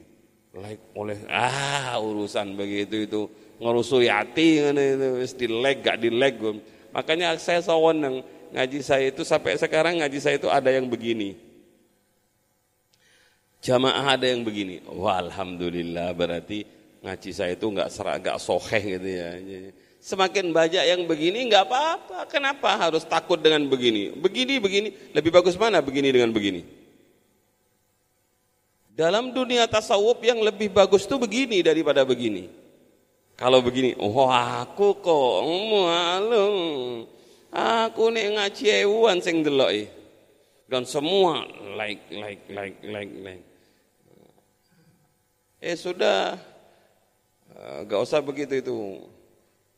like 0.59 0.91
oleh 0.99 1.23
ah 1.31 1.95
urusan 2.03 2.51
begitu 2.59 3.07
itu 3.07 3.31
ngurusui 3.63 4.11
hati 4.11 4.59
ngene 4.59 4.83
itu 4.99 5.07
wis 5.23 5.31
di 5.31 5.47
like 5.47 5.79
gak 5.79 6.03
di 6.03 6.11
like. 6.11 6.35
Makanya 6.91 7.31
saya 7.39 7.63
saweneng 7.63 8.27
ngaji 8.51 8.83
saya 8.83 9.07
itu 9.07 9.23
sampai 9.23 9.55
sekarang 9.55 10.03
ngaji 10.03 10.19
saya 10.19 10.35
itu 10.35 10.51
ada 10.51 10.67
yang 10.67 10.91
begini. 10.91 11.39
Jamaah 13.63 14.19
ada 14.19 14.27
yang 14.27 14.43
begini. 14.43 14.83
Wah, 14.83 15.15
alhamdulillah 15.23 16.11
berarti 16.11 16.76
ngaji 17.01 17.29
saya 17.33 17.53
itu 17.53 17.65
nggak 17.69 17.89
serak, 17.93 18.23
nggak 18.23 18.38
soheh 18.41 18.83
gitu 18.97 19.10
ya. 19.10 19.29
Semakin 19.97 20.53
banyak 20.53 20.83
yang 20.88 21.01
begini 21.10 21.49
nggak 21.49 21.65
apa-apa. 21.67 22.29
Kenapa 22.29 22.77
harus 22.77 23.03
takut 23.03 23.41
dengan 23.41 23.65
begini? 23.67 24.13
Begini 24.13 24.62
begini 24.62 24.89
lebih 25.12 25.33
bagus 25.33 25.57
mana 25.57 25.81
begini 25.81 26.13
dengan 26.13 26.31
begini? 26.31 26.63
Dalam 28.97 29.29
dunia 29.29 29.69
tasawuf 29.69 30.17
yang 30.25 30.41
lebih 30.41 30.73
bagus 30.73 31.05
tuh 31.05 31.21
begini 31.21 31.62
daripada 31.62 32.01
begini. 32.01 32.49
Kalau 33.38 33.62
begini, 33.62 33.93
oh 34.01 34.25
aku 34.33 34.97
kok 34.97 35.38
malu. 35.45 36.49
Aku 37.53 38.10
nih 38.10 38.33
ngaji 38.33 38.65
ewan 38.86 39.21
sing 39.21 39.45
delok 39.45 39.69
Dan 40.65 40.83
semua 40.89 41.45
like 41.77 42.01
like 42.10 42.43
like 42.49 42.77
like 42.81 43.13
like. 43.21 43.45
Eh 45.62 45.77
sudah 45.77 46.38
gak 47.88 48.02
usah 48.04 48.19
begitu 48.19 48.54
itu. 48.60 48.78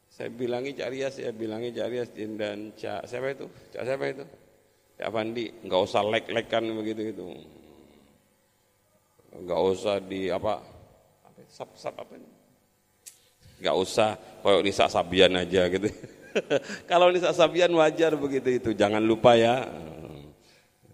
Saya 0.10 0.28
bilangi 0.34 0.76
Cak 0.76 0.90
Rias, 0.92 1.16
ya 1.22 1.32
bilangi 1.32 1.72
Cak 1.72 1.88
Rias 1.88 2.10
dan 2.12 2.74
Cak 2.76 3.08
siapa 3.08 3.32
itu? 3.32 3.46
Cak 3.72 3.84
siapa 3.86 4.06
itu? 4.10 4.26
Cak 5.00 5.10
Fandi, 5.16 5.48
gak 5.64 5.82
usah 5.88 6.04
lek-lekan 6.04 6.76
begitu 6.76 7.02
itu. 7.16 7.28
Gak 9.48 9.62
usah 9.64 10.04
di 10.04 10.28
apa? 10.28 10.60
apa 11.24 11.40
sap 11.48 11.72
sap 11.80 11.96
apa 11.96 12.20
ini? 12.20 12.28
Gak 13.64 13.76
usah 13.80 14.20
kayak 14.44 14.60
Nisa 14.68 14.92
Sabian 14.92 15.40
aja 15.40 15.72
gitu. 15.72 15.88
Kalau 16.92 17.16
Nisa 17.16 17.32
Sabian 17.32 17.72
wajar 17.80 18.12
begitu 18.20 18.60
itu, 18.60 18.70
jangan 18.76 19.00
lupa 19.00 19.40
ya. 19.40 19.72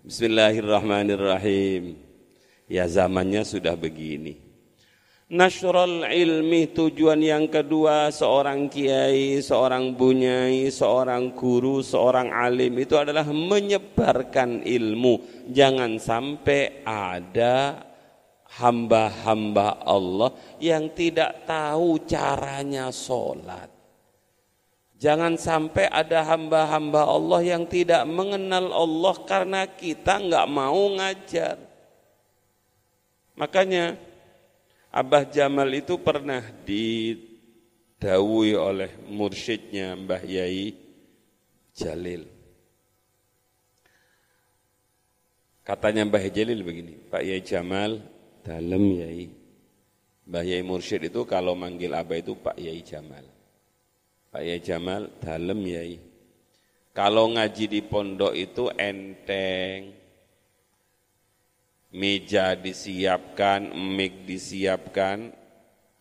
Bismillahirrahmanirrahim. 0.06 1.98
Ya 2.70 2.86
zamannya 2.86 3.42
sudah 3.42 3.74
begini. 3.74 4.45
Nasrul 5.26 6.06
ilmi 6.06 6.70
tujuan 6.70 7.18
yang 7.18 7.50
kedua 7.50 8.14
seorang 8.14 8.70
kiai, 8.70 9.42
seorang 9.42 9.98
bunyai, 9.98 10.70
seorang 10.70 11.34
guru, 11.34 11.82
seorang 11.82 12.30
alim 12.30 12.78
itu 12.78 12.94
adalah 12.94 13.26
menyebarkan 13.26 14.62
ilmu. 14.62 15.50
Jangan 15.50 15.98
sampai 15.98 16.86
ada 16.86 17.82
hamba-hamba 18.62 19.82
Allah 19.82 20.30
yang 20.62 20.94
tidak 20.94 21.50
tahu 21.50 22.06
caranya 22.06 22.94
sholat. 22.94 23.74
Jangan 25.02 25.42
sampai 25.42 25.90
ada 25.90 26.22
hamba-hamba 26.22 27.02
Allah 27.02 27.42
yang 27.42 27.66
tidak 27.66 28.06
mengenal 28.06 28.70
Allah 28.70 29.16
karena 29.26 29.66
kita 29.66 30.22
nggak 30.22 30.46
mau 30.54 30.86
ngajar. 31.02 31.58
Makanya 33.34 34.05
Abah 34.96 35.28
Jamal 35.28 35.68
itu 35.76 36.00
pernah 36.00 36.40
didawi 36.64 38.56
oleh 38.56 38.96
mursyidnya 39.12 39.92
Mbah 40.00 40.24
Yai 40.24 40.72
Jalil. 41.76 42.24
Katanya 45.68 46.08
Mbah 46.08 46.24
Jalil 46.32 46.64
begini, 46.64 46.96
Pak 47.12 47.28
Yai 47.28 47.44
Jamal, 47.44 48.00
dalam 48.40 48.88
Yai. 48.96 49.28
Mbah 50.32 50.48
Yai 50.48 50.64
Mursyid 50.64 51.12
itu 51.12 51.28
kalau 51.28 51.60
manggil 51.60 51.92
Abah 51.92 52.16
itu 52.16 52.40
Pak 52.40 52.56
Yai 52.56 52.80
Jamal. 52.80 53.28
Pak 54.32 54.42
Yai 54.48 54.64
Jamal, 54.64 55.12
dalam 55.20 55.60
Yai. 55.60 56.00
Kalau 56.96 57.36
ngaji 57.36 57.68
di 57.68 57.84
pondok 57.84 58.32
itu 58.32 58.72
enteng, 58.80 59.92
meja 61.95 62.55
disiapkan, 62.55 63.71
mic 63.75 64.27
disiapkan, 64.27 65.35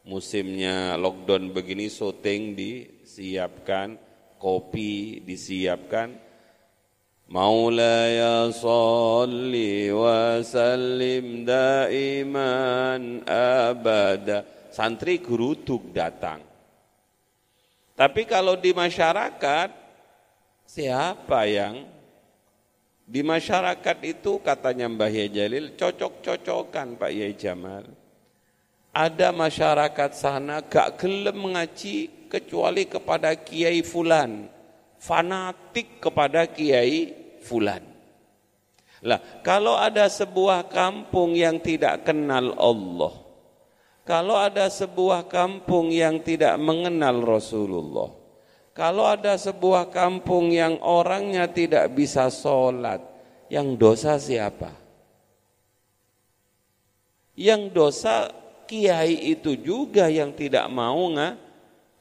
musimnya 0.05 0.97
lockdown 0.97 1.49
begini 1.53 1.89
syuting 1.89 2.53
disiapkan, 2.57 3.97
kopi 4.37 5.21
disiapkan, 5.25 6.29
مولاي 7.29 8.17
صل 8.51 9.53
وسلم 9.93 11.25
دائما 11.45 12.53
abada 13.69 14.41
santri 14.73 15.21
geruduk 15.21 15.93
datang 15.93 16.41
tapi 17.93 18.25
kalau 18.25 18.57
di 18.57 18.73
masyarakat 18.73 19.69
siapa 20.65 21.45
yang 21.45 21.85
di 23.04 23.20
masyarakat 23.20 23.98
itu 24.00 24.40
katanya 24.40 24.88
Mbah 24.88 25.12
Yai 25.12 25.28
Jalil 25.28 25.76
cocok-cocokan 25.76 26.96
Pak 26.96 27.12
Yai 27.12 27.36
Jamal. 27.36 27.84
Ada 28.94 29.34
masyarakat 29.34 30.10
sana 30.16 30.64
gak 30.64 31.02
gelem 31.02 31.36
mengaji 31.36 32.28
kecuali 32.32 32.88
kepada 32.88 33.36
Kiai 33.36 33.84
Fulan. 33.84 34.48
Fanatik 34.96 36.00
kepada 36.00 36.48
Kiai 36.48 37.12
Fulan. 37.44 37.84
Lah, 39.04 39.20
kalau 39.44 39.76
ada 39.76 40.08
sebuah 40.08 40.72
kampung 40.72 41.36
yang 41.36 41.60
tidak 41.60 42.08
kenal 42.08 42.56
Allah, 42.56 43.12
kalau 44.08 44.40
ada 44.40 44.72
sebuah 44.72 45.28
kampung 45.28 45.92
yang 45.92 46.24
tidak 46.24 46.56
mengenal 46.56 47.20
Rasulullah, 47.20 48.08
kalau 48.74 49.06
ada 49.06 49.38
sebuah 49.38 49.94
kampung 49.94 50.50
yang 50.50 50.82
orangnya 50.82 51.46
tidak 51.46 51.94
bisa 51.94 52.26
sholat, 52.26 52.98
yang 53.46 53.78
dosa 53.78 54.18
siapa? 54.18 54.74
Yang 57.38 57.62
dosa 57.70 58.34
kiai 58.66 59.30
itu 59.30 59.54
juga 59.54 60.10
yang 60.10 60.34
tidak 60.34 60.66
mau 60.74 61.06
nga, 61.14 61.38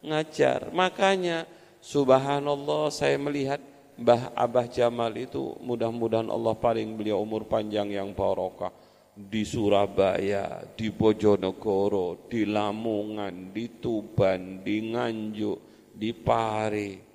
ngajar. 0.01 0.73
Makanya 0.73 1.45
subhanallah 1.77 2.89
saya 2.89 3.21
melihat 3.21 3.61
Mbah 3.93 4.33
Abah 4.33 4.65
Jamal 4.65 5.13
itu 5.13 5.53
mudah-mudahan 5.61 6.25
Allah 6.25 6.57
paling 6.57 6.97
beliau 6.97 7.21
umur 7.21 7.45
panjang 7.45 7.93
yang 7.93 8.09
barokah 8.17 8.73
di 9.13 9.45
Surabaya, 9.45 10.65
di 10.73 10.89
Bojonegoro, 10.89 12.25
di 12.25 12.49
Lamongan, 12.49 13.53
di 13.53 13.69
Tuban, 13.77 14.65
di 14.65 14.89
Nganjuk, 14.89 15.72
di 15.93 16.11
Pare. 16.11 17.13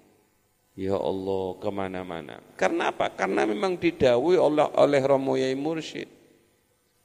Ya 0.78 0.94
Allah 0.94 1.58
ke 1.58 1.68
mana-mana. 1.74 2.38
Karena 2.54 2.94
apa? 2.94 3.10
Karena 3.10 3.42
memang 3.42 3.74
didawi 3.74 4.38
oleh, 4.38 4.62
oleh 4.78 5.02
Romo 5.02 5.34
Yai 5.34 5.58
Mursyid. 5.58 6.06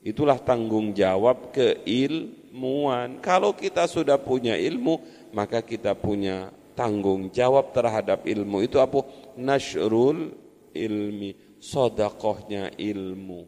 Itulah 0.06 0.38
tanggung 0.38 0.94
jawab 0.94 1.50
keilmuan. 1.50 3.18
Kalau 3.18 3.58
kita 3.58 3.90
sudah 3.90 4.22
punya 4.22 4.54
ilmu, 4.54 5.02
maka 5.34 5.66
kita 5.66 5.98
punya 5.98 6.54
tanggung 6.78 7.34
jawab 7.34 7.74
terhadap 7.74 8.30
ilmu. 8.30 8.62
Itu 8.62 8.78
apa? 8.78 9.02
Nashrul 9.42 10.38
ilmi. 10.78 11.58
Sodakohnya 11.58 12.76
ilmu. 12.78 13.48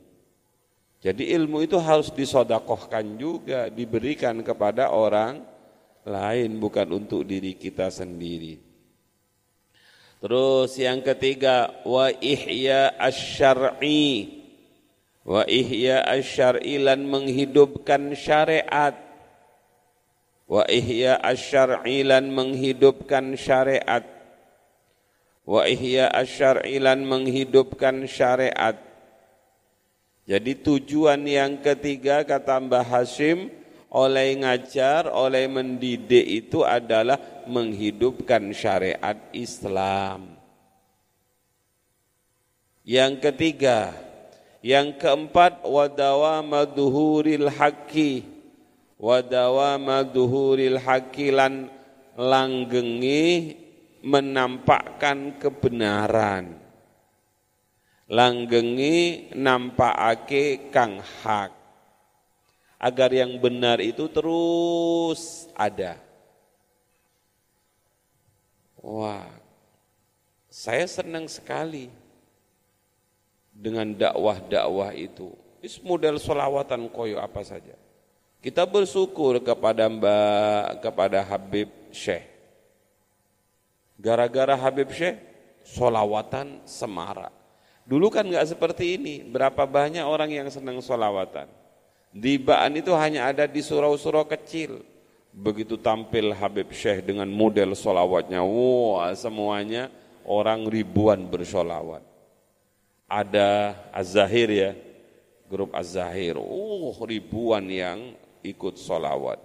Jadi 1.06 1.30
ilmu 1.38 1.62
itu 1.62 1.78
harus 1.78 2.10
disodakohkan 2.10 3.20
juga, 3.20 3.70
diberikan 3.70 4.42
kepada 4.42 4.90
orang 4.90 5.44
lain 6.06 6.62
bukan 6.62 6.88
untuk 6.94 7.26
diri 7.26 7.58
kita 7.58 7.89
sendiri. 7.89 8.62
Terus 10.22 10.78
yang 10.78 11.02
ketiga 11.02 11.82
wa 11.86 12.10
ihya 12.10 12.94
asy-syar'i. 12.98 14.41
Wa 15.26 15.46
ihya 15.50 16.06
asy-syar'i 16.06 16.78
lan 16.82 17.10
menghidupkan 17.10 18.13
syariat. 18.13 18.94
Wa 20.46 20.65
ihya 20.70 21.18
asy-syar'i 21.22 22.06
lan 22.06 22.30
menghidupkan 22.30 23.34
syariat. 23.34 24.06
Wa 25.46 25.65
ihya 25.70 26.10
asy-syar'i 26.10 26.82
lan 26.82 27.06
menghidupkan 27.06 28.06
syariat. 28.10 28.78
Jadi 30.26 30.58
tujuan 30.58 31.22
yang 31.22 31.62
ketiga 31.62 32.26
kata 32.26 32.58
Mbah 32.58 32.82
Hashim 32.82 33.64
oleh 33.96 34.36
ngajar, 34.44 35.08
oleh 35.08 35.48
mendidik 35.48 36.28
itu 36.28 36.68
adalah 36.68 37.16
menghidupkan 37.48 38.52
syariat 38.52 39.16
Islam. 39.32 40.36
Yang 42.84 43.14
ketiga, 43.24 43.96
yang 44.60 45.00
keempat 45.00 45.64
wadawa 45.64 46.44
maduhuril 46.44 47.48
haqqi 47.48 48.28
wadawa 49.00 49.80
maduhuril 49.80 50.76
haqqi 50.76 51.32
lan 51.32 51.72
langgengi 52.20 53.56
menampakkan 54.04 55.40
kebenaran. 55.40 56.62
Langgengi 58.06 59.34
nampakake 59.34 60.70
kang 60.70 61.02
hak 61.02 61.64
agar 62.80 63.10
yang 63.12 63.36
benar 63.40 63.80
itu 63.80 64.08
terus 64.12 65.48
ada. 65.56 66.00
Wah, 68.86 69.26
saya 70.52 70.86
senang 70.86 71.26
sekali 71.26 71.90
dengan 73.50 73.90
dakwah-dakwah 73.96 74.94
itu. 74.94 75.34
Ini 75.64 75.82
model 75.82 76.22
solawatan 76.22 76.92
koyo 76.94 77.18
apa 77.18 77.42
saja. 77.42 77.74
Kita 78.46 78.62
bersyukur 78.70 79.42
kepada 79.42 79.90
Mbak, 79.90 80.86
kepada 80.86 81.26
Habib 81.26 81.66
Syekh. 81.90 82.30
Gara-gara 83.98 84.54
Habib 84.54 84.94
Syekh, 84.94 85.18
solawatan 85.66 86.62
semarak. 86.62 87.34
Dulu 87.90 88.14
kan 88.14 88.22
nggak 88.30 88.54
seperti 88.54 89.02
ini. 89.02 89.26
Berapa 89.26 89.66
banyak 89.66 90.06
orang 90.06 90.30
yang 90.30 90.48
senang 90.54 90.78
solawatan. 90.78 91.50
Dibaan 92.15 92.80
itu 92.80 92.95
hanya 92.95 93.28
ada 93.28 93.43
di 93.43 93.60
surau-surau 93.60 94.23
kecil. 94.23 94.88
Begitu 95.36 95.75
tampil 95.75 96.32
Habib 96.32 96.71
Syekh 96.71 97.04
dengan 97.04 97.28
model 97.28 97.75
solawatnya, 97.75 98.39
wah 98.39 99.12
semuanya 99.12 99.91
orang 100.23 100.63
ribuan 100.71 101.28
bersolawat. 101.28 101.99
Ada 103.12 103.75
Az-Zahir 103.91 104.47
ya, 104.47 104.71
grup 105.51 105.75
Az-Zahir, 105.75 106.39
oh 106.39 106.95
ribuan 107.04 107.67
yang 107.67 108.15
ikut 108.47 108.80
solawat. 108.80 109.43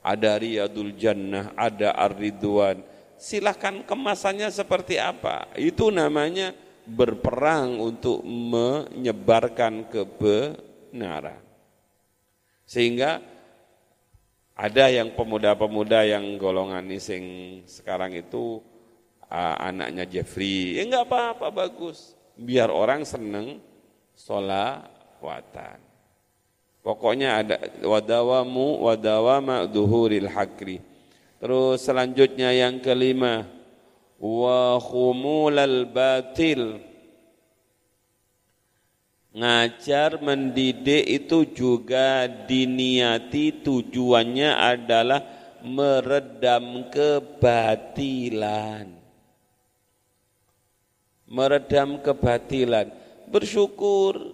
Ada 0.00 0.40
Riyadul 0.40 0.96
Jannah, 0.96 1.52
ada 1.52 1.92
Ar-Ridwan. 2.00 2.80
Silahkan 3.20 3.84
kemasannya 3.84 4.48
seperti 4.48 4.96
apa. 4.96 5.52
Itu 5.52 5.92
namanya 5.92 6.56
berperang 6.88 7.76
untuk 7.76 8.24
menyebarkan 8.24 9.84
kebenaran. 9.92 11.45
Sehingga 12.66 13.22
ada 14.56 14.84
yang 14.90 15.14
pemuda-pemuda 15.14 16.02
yang 16.02 16.34
golongan 16.36 16.90
sing 16.98 17.22
sekarang 17.68 18.12
itu 18.18 18.58
uh, 19.30 19.56
anaknya 19.62 20.04
Jeffrey. 20.08 20.80
Ya 20.80 20.82
enggak 20.82 21.06
apa-apa 21.06 21.48
bagus. 21.54 22.18
Biar 22.36 22.68
orang 22.68 23.06
seneng 23.06 23.62
solawatan. 24.12 25.78
Pokoknya 26.82 27.42
ada 27.42 27.56
wadawamu 27.82 28.86
wadawama 28.86 29.66
duhuril 29.66 30.30
hakri. 30.30 30.78
Terus 31.42 31.82
selanjutnya 31.82 32.54
yang 32.54 32.78
kelima 32.78 33.44
wa 34.16 34.80
khumulal 34.80 35.84
batil 35.90 36.80
Ngajar 39.36 40.16
mendidik 40.24 41.04
itu 41.04 41.44
juga 41.52 42.24
diniati 42.24 43.52
tujuannya 43.60 44.56
adalah 44.56 45.20
meredam 45.60 46.88
kebatilan. 46.88 48.88
Meredam 51.28 52.00
kebatilan. 52.00 52.88
Bersyukur 53.28 54.32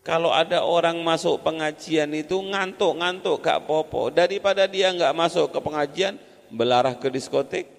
kalau 0.00 0.32
ada 0.32 0.64
orang 0.64 0.96
masuk 1.04 1.44
pengajian 1.44 2.08
itu 2.16 2.40
ngantuk-ngantuk 2.40 3.44
gak 3.44 3.68
popo. 3.68 4.08
Daripada 4.08 4.64
dia 4.64 4.96
nggak 4.96 5.12
masuk 5.12 5.52
ke 5.52 5.60
pengajian, 5.60 6.16
belarah 6.48 6.96
ke 6.96 7.12
diskotik. 7.12 7.75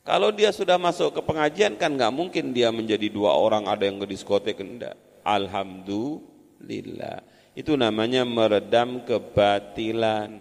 Kalau 0.00 0.32
dia 0.32 0.48
sudah 0.48 0.80
masuk 0.80 1.12
ke 1.12 1.20
pengajian 1.20 1.76
kan 1.76 1.92
nggak 1.92 2.14
mungkin 2.14 2.56
dia 2.56 2.72
menjadi 2.72 3.12
dua 3.12 3.36
orang 3.36 3.68
ada 3.68 3.84
yang 3.84 4.00
ke 4.00 4.08
diskotek 4.08 4.56
enggak. 4.56 4.96
Alhamdulillah. 5.20 7.20
Itu 7.52 7.76
namanya 7.76 8.24
meredam 8.24 9.04
kebatilan. 9.04 10.40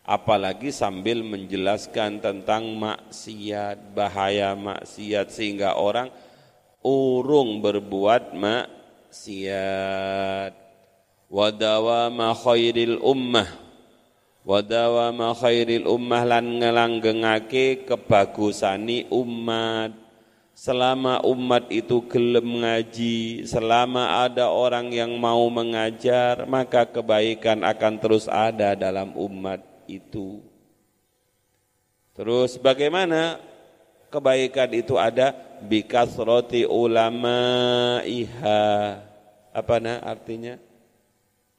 Apalagi 0.00 0.72
sambil 0.72 1.20
menjelaskan 1.20 2.24
tentang 2.24 2.72
maksiat, 2.74 3.92
bahaya 3.92 4.56
maksiat 4.56 5.28
sehingga 5.28 5.76
orang 5.76 6.08
urung 6.80 7.60
berbuat 7.60 8.32
maksiat. 8.32 9.52
Wadawama 11.30 12.34
khairil 12.34 12.98
ummah 13.04 13.69
Wadawama 14.40 15.36
khairil 15.36 15.84
ummah 15.84 16.24
lan 16.24 16.60
ngelanggengake 16.60 17.84
kebagusani 17.84 19.04
umat. 19.12 19.92
Selama 20.56 21.24
umat 21.24 21.72
itu 21.72 22.04
gelem 22.04 22.60
ngaji, 22.60 23.48
selama 23.48 24.28
ada 24.28 24.52
orang 24.52 24.92
yang 24.92 25.16
mau 25.16 25.48
mengajar, 25.48 26.44
maka 26.44 26.84
kebaikan 26.84 27.64
akan 27.64 27.94
terus 27.96 28.28
ada 28.28 28.76
dalam 28.76 29.16
umat 29.16 29.64
itu. 29.88 30.44
Terus 32.12 32.60
bagaimana 32.60 33.40
kebaikan 34.12 34.68
itu 34.76 35.00
ada? 35.00 35.32
Bikasroti 35.60 36.68
ulama 36.68 38.00
iha 38.04 38.96
apa 39.52 39.76
nah 39.80 40.00
artinya? 40.04 40.60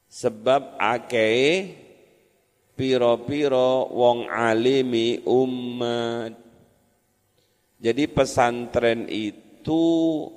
Sebab 0.06 0.78
akeh 0.78 1.74
piro-piro 2.82 3.86
wong 3.94 4.26
alimi 4.26 5.22
umat 5.22 6.42
jadi 7.82 8.06
pesantren 8.10 9.06
itu 9.06 9.82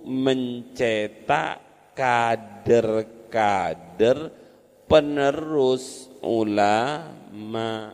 mencetak 0.02 1.62
kader-kader 1.94 4.34
penerus 4.90 6.10
ulama. 6.26 7.94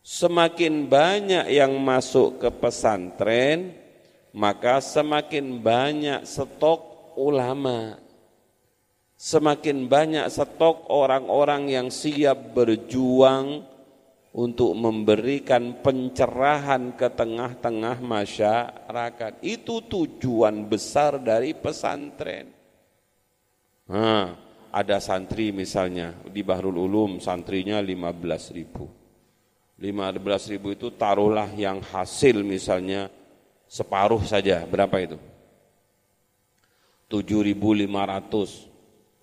Semakin 0.00 0.88
banyak 0.88 1.52
yang 1.52 1.76
masuk 1.76 2.40
ke 2.40 2.48
pesantren, 2.56 3.76
maka 4.32 4.80
semakin 4.80 5.60
banyak 5.60 6.24
stok 6.24 7.12
ulama. 7.20 8.00
Semakin 9.16 9.88
banyak 9.88 10.28
stok 10.28 10.92
orang-orang 10.92 11.72
yang 11.72 11.88
siap 11.88 12.52
berjuang 12.52 13.64
untuk 14.36 14.76
memberikan 14.76 15.80
pencerahan 15.80 16.92
ke 16.92 17.08
tengah-tengah 17.08 18.04
masyarakat. 18.04 19.40
Itu 19.40 19.88
tujuan 19.88 20.68
besar 20.68 21.16
dari 21.16 21.56
pesantren. 21.56 22.52
Nah, 23.88 24.36
ada 24.68 25.00
santri 25.00 25.48
misalnya 25.48 26.12
di 26.28 26.44
Bahrul 26.44 26.76
Ulum 26.76 27.16
santrinya 27.16 27.80
15 27.80 28.52
ribu. 28.52 28.84
15 29.80 30.52
ribu 30.52 30.76
itu 30.76 30.92
taruhlah 30.92 31.48
yang 31.56 31.80
hasil 31.80 32.44
misalnya 32.44 33.08
separuh 33.64 34.20
saja. 34.28 34.60
Berapa 34.68 35.00
itu? 35.00 35.16
7.500 37.08 38.75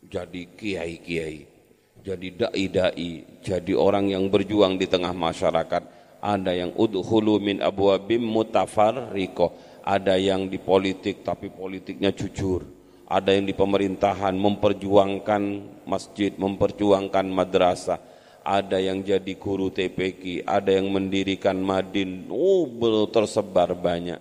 jadi 0.08 0.42
kiai-kiai 0.56 1.54
jadi 2.04 2.28
dai-dai, 2.36 3.40
jadi 3.40 3.74
orang 3.80 4.12
yang 4.12 4.28
berjuang 4.28 4.76
di 4.76 4.92
tengah 4.92 5.16
masyarakat. 5.16 6.04
Ada 6.20 6.52
yang 6.52 6.76
udhulu 6.76 7.40
min 7.40 7.64
abwabim 7.64 8.20
mutafarriqah, 8.20 9.80
ada 9.88 10.20
yang 10.20 10.52
di 10.52 10.60
politik 10.60 11.24
tapi 11.24 11.48
politiknya 11.48 12.12
jujur. 12.12 12.68
Ada 13.08 13.36
yang 13.40 13.48
di 13.48 13.56
pemerintahan 13.56 14.36
memperjuangkan 14.36 15.42
masjid, 15.88 16.36
memperjuangkan 16.36 17.24
madrasah. 17.24 18.00
Ada 18.44 18.84
yang 18.84 19.00
jadi 19.00 19.40
guru 19.40 19.72
TPQ, 19.72 20.44
ada 20.44 20.76
yang 20.76 20.92
mendirikan 20.92 21.56
madin. 21.64 22.28
Oh, 22.28 22.68
tersebar 23.08 23.72
banyak. 23.72 24.20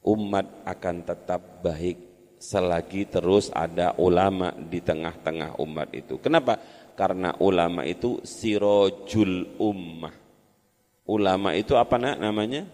Umat 0.00 0.48
akan 0.64 1.04
tetap 1.04 1.60
baik 1.60 2.09
selagi 2.40 3.12
terus 3.12 3.52
ada 3.52 3.92
ulama 4.00 4.56
di 4.56 4.80
tengah-tengah 4.80 5.60
umat 5.60 5.92
itu. 5.92 6.16
Kenapa? 6.16 6.56
Karena 6.96 7.36
ulama 7.44 7.84
itu 7.84 8.24
sirojul 8.24 9.60
ummah. 9.60 10.16
Ulama 11.04 11.52
itu 11.52 11.76
apa 11.76 12.00
nak 12.00 12.16
namanya? 12.16 12.64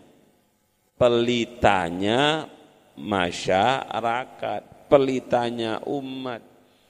Pelitanya 0.96 2.46
masyarakat, 2.94 4.88
pelitanya 4.88 5.82
umat. 5.84 6.40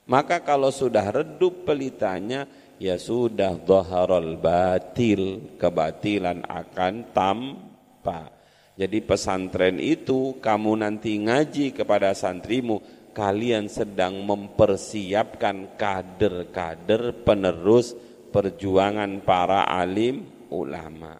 Maka 0.06 0.44
kalau 0.44 0.70
sudah 0.70 1.10
redup 1.10 1.66
pelitanya, 1.66 2.46
ya 2.78 2.94
sudah 2.94 3.58
dhaharul 3.58 4.38
batil, 4.38 5.56
kebatilan 5.58 6.46
akan 6.46 6.94
tampak. 7.10 8.36
Jadi 8.76 9.00
pesantren 9.00 9.80
itu 9.80 10.36
kamu 10.44 10.84
nanti 10.84 11.16
ngaji 11.16 11.72
kepada 11.72 12.12
santrimu, 12.12 12.84
kalian 13.16 13.72
sedang 13.72 14.20
mempersiapkan 14.20 15.80
kader-kader 15.80 17.24
penerus 17.24 17.96
perjuangan 18.28 19.24
para 19.24 19.64
alim 19.64 20.28
ulama. 20.52 21.16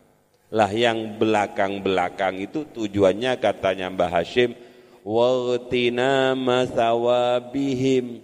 Lah 0.53 0.69
yang 0.69 1.17
belakang-belakang 1.17 2.45
itu 2.45 2.69
tujuannya 2.77 3.41
katanya 3.41 3.89
Mbah 3.89 4.21
Hashim, 4.21 4.53
waqtina 5.01 6.37
masawabihim 6.37 8.21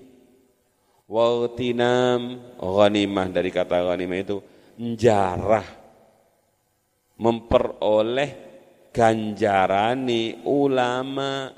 waqtinam 1.08 2.40
ghanimah 2.60 3.26
dari 3.32 3.48
kata 3.52 3.84
ghanimah 3.84 4.18
itu 4.20 4.36
menjarah 4.80 5.66
memperoleh 7.20 8.51
ganjarani 8.92 10.44
ulama. 10.44 11.50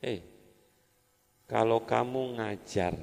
Eh, 0.00 0.20
kalau 1.50 1.82
kamu 1.82 2.38
ngajar, 2.40 2.94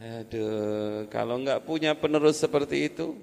Aduh, 0.01 1.05
kalau 1.13 1.37
enggak 1.37 1.61
punya 1.61 1.93
penerus 1.93 2.41
seperti 2.41 2.89
itu, 2.89 3.13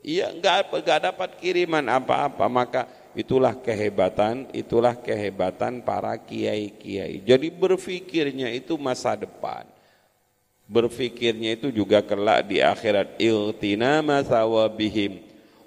iya 0.00 0.32
enggak, 0.32 0.72
enggak 0.72 1.12
dapat 1.12 1.30
kiriman 1.36 1.84
apa-apa, 1.84 2.48
maka 2.48 2.88
itulah 3.12 3.52
kehebatan, 3.52 4.48
itulah 4.56 4.96
kehebatan 4.96 5.84
para 5.84 6.16
kiai-kiai. 6.16 7.20
Jadi 7.20 7.52
berfikirnya 7.52 8.48
itu 8.56 8.80
masa 8.80 9.16
depan. 9.16 9.68
Berfikirnya 10.70 11.60
itu 11.60 11.68
juga 11.68 12.00
kelak 12.00 12.46
di 12.48 12.62
akhirat. 12.64 13.20
Iltinama 13.20 14.22
sawabihim 14.24 15.18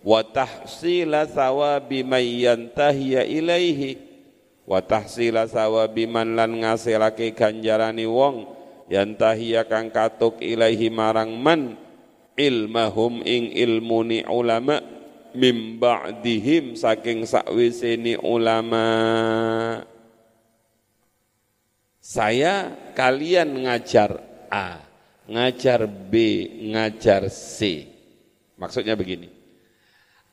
wa 0.02 0.24
tahsila 0.26 1.28
sawabi 1.28 2.02
may 2.02 2.48
ilaihi 2.48 4.13
wa 4.64 4.80
tahsila 4.80 5.48
sawabi 5.48 6.08
man 6.08 6.40
lan 6.40 6.64
ngasilake 6.64 7.36
ganjarani 7.36 8.08
wong 8.08 8.48
yantahiya 8.88 9.68
kang 9.68 9.92
katuk 9.92 10.40
ilaihi 10.40 10.88
marang 10.92 11.36
man 11.40 11.76
ilmahum 12.40 13.22
ing 13.24 13.52
ilmuni 13.54 14.24
ulama 14.26 14.80
mim 15.34 15.82
ba'dihim 15.82 16.78
saking 16.78 17.26
sakwisini 17.26 18.18
ulama 18.22 18.86
saya 22.04 22.76
kalian 22.92 23.64
ngajar 23.64 24.20
A, 24.52 24.84
ngajar 25.26 25.88
B, 25.88 26.14
ngajar 26.76 27.32
C. 27.32 27.88
Maksudnya 28.60 28.94
begini. 28.94 29.32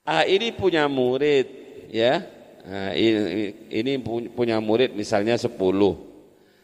A 0.03 0.27
ini 0.27 0.51
punya 0.51 0.90
murid, 0.90 1.47
ya. 1.88 2.27
Nah, 2.70 2.94
ini, 2.94 3.98
punya 4.30 4.62
murid 4.62 4.94
misalnya 4.94 5.35
10. 5.35 5.50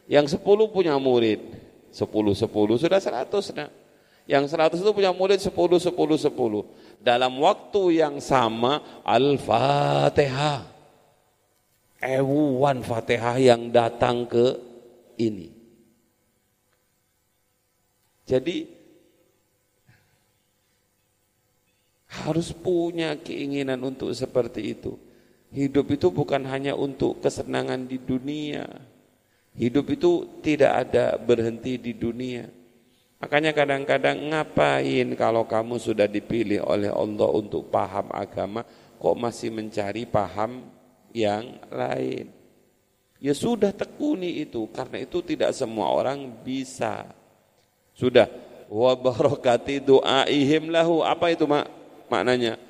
Yang 0.07 0.39
10 0.39 0.71
punya 0.71 0.95
murid. 1.03 1.43
10 1.91 2.07
10 2.39 2.79
sudah 2.79 3.01
100 3.03 3.51
nah. 3.57 3.67
Yang 4.31 4.55
100 4.55 4.79
itu 4.87 4.93
punya 4.95 5.11
murid 5.11 5.43
10 5.43 5.51
10 5.51 5.91
10. 5.91 6.63
Dalam 7.03 7.33
waktu 7.43 7.99
yang 7.99 8.23
sama 8.23 9.03
Al-Fatihah. 9.03 10.63
Ewuan 11.99 12.87
Fatihah 12.87 13.43
yang 13.43 13.75
datang 13.75 14.31
ke 14.31 14.47
ini. 15.19 15.51
Jadi 18.31 18.63
harus 22.23 22.55
punya 22.55 23.19
keinginan 23.19 23.83
untuk 23.83 24.15
seperti 24.15 24.71
itu. 24.71 25.06
Hidup 25.57 25.89
itu 25.89 26.13
bukan 26.13 26.45
hanya 26.53 26.77
untuk 26.77 27.25
kesenangan 27.25 27.89
di 27.89 27.97
dunia. 27.97 28.69
Hidup 29.57 29.89
itu 29.89 30.29
tidak 30.45 30.85
ada 30.85 31.17
berhenti 31.17 31.81
di 31.81 31.97
dunia. 31.97 32.45
Makanya 33.17 33.57
kadang-kadang 33.57 34.21
ngapain 34.29 35.17
kalau 35.17 35.49
kamu 35.49 35.81
sudah 35.81 36.05
dipilih 36.05 36.61
oleh 36.61 36.93
Allah 36.93 37.33
untuk 37.33 37.73
paham 37.73 38.13
agama, 38.13 38.69
kok 39.01 39.17
masih 39.17 39.49
mencari 39.49 40.05
paham 40.05 40.69
yang 41.17 41.57
lain? 41.73 42.29
Ya 43.17 43.33
sudah 43.33 43.73
tekuni 43.73 44.45
itu, 44.45 44.69
karena 44.77 45.01
itu 45.01 45.25
tidak 45.25 45.57
semua 45.57 45.89
orang 45.89 46.37
bisa. 46.45 47.09
Sudah. 47.97 48.29
Wa 48.69 48.93
barakati 48.93 49.81
du'aihim 49.81 50.69
lahu. 50.69 51.01
Apa 51.01 51.33
itu 51.33 51.49
mak? 51.49 51.73
maknanya? 52.13 52.61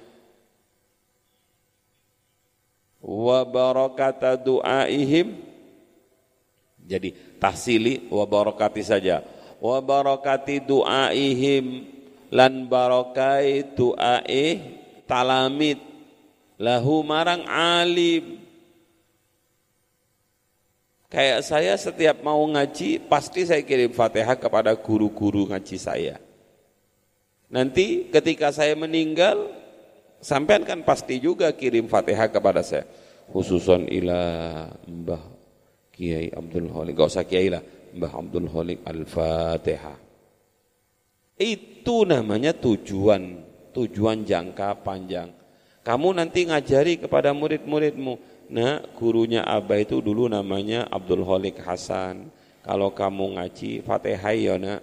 Wa 3.07 3.47
barakata 3.47 4.35
du'aihim. 4.35 5.39
Jadi 6.83 7.39
tahsili 7.39 8.11
wa 8.11 8.27
barakati 8.27 8.83
saja. 8.83 9.23
Wa 9.63 9.79
barakati 9.79 10.59
du'aihim 10.67 11.87
lan 12.35 12.67
barakai 12.67 13.63
du'aih 13.79 14.83
talamid 15.07 15.79
lahu 16.59 17.07
marang 17.07 17.47
alim 17.47 18.47
Kayak 21.07 21.47
saya 21.47 21.73
setiap 21.79 22.19
mau 22.27 22.43
ngaji, 22.51 22.99
pasti 23.07 23.47
saya 23.47 23.63
kirim 23.63 23.95
fatihah 23.95 24.35
kepada 24.35 24.75
guru-guru 24.75 25.47
ngaji 25.47 25.79
saya. 25.79 26.19
Nanti 27.47 28.11
ketika 28.11 28.51
saya 28.51 28.75
meninggal, 28.75 29.55
sampean 30.23 30.63
kan 30.67 30.81
pasti 30.83 31.21
juga 31.21 31.53
kirim 31.53 31.87
fatihah 31.91 32.29
kepada 32.31 32.61
saya. 32.61 32.85
Khususon 33.27 33.91
ila 33.91 34.21
Mbah 34.87 35.23
Kiai 35.91 36.31
Abdul 36.31 36.71
Holik. 36.71 36.95
Gak 36.95 37.11
usah 37.11 37.27
Kiai 37.27 37.51
lah, 37.51 37.63
Mbah 37.97 38.13
Abdul 38.13 38.49
Holik 38.53 38.85
Al-Fatihah. 38.87 39.99
Itu 41.37 42.07
namanya 42.09 42.57
tujuan, 42.57 43.43
tujuan 43.75 44.25
jangka 44.25 44.81
panjang. 44.81 45.33
Kamu 45.83 46.17
nanti 46.17 46.49
ngajari 46.49 47.03
kepada 47.03 47.31
murid-muridmu, 47.31 48.37
Nah, 48.47 48.79
gurunya 48.95 49.43
Abah 49.43 49.83
itu 49.83 49.99
dulu 49.99 50.31
namanya 50.31 50.87
Abdul 50.87 51.27
Holik 51.27 51.59
Hasan. 51.67 52.31
Kalau 52.63 52.95
kamu 52.95 53.39
ngaji 53.39 53.83
Fatihah 53.83 54.35
ya 54.35 54.55
nak. 54.59 54.83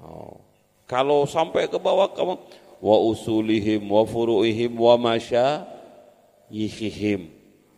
Oh. 0.00 0.40
Kalau 0.84 1.24
sampai 1.24 1.72
ke 1.72 1.80
bawah 1.80 2.12
kamu 2.12 2.36
wa 2.82 2.98
usulihim 2.98 3.86
wa 3.86 4.02
furu'ihim 4.02 4.74
wa 4.74 4.98
masya 4.98 5.70
yihihim 6.50 7.30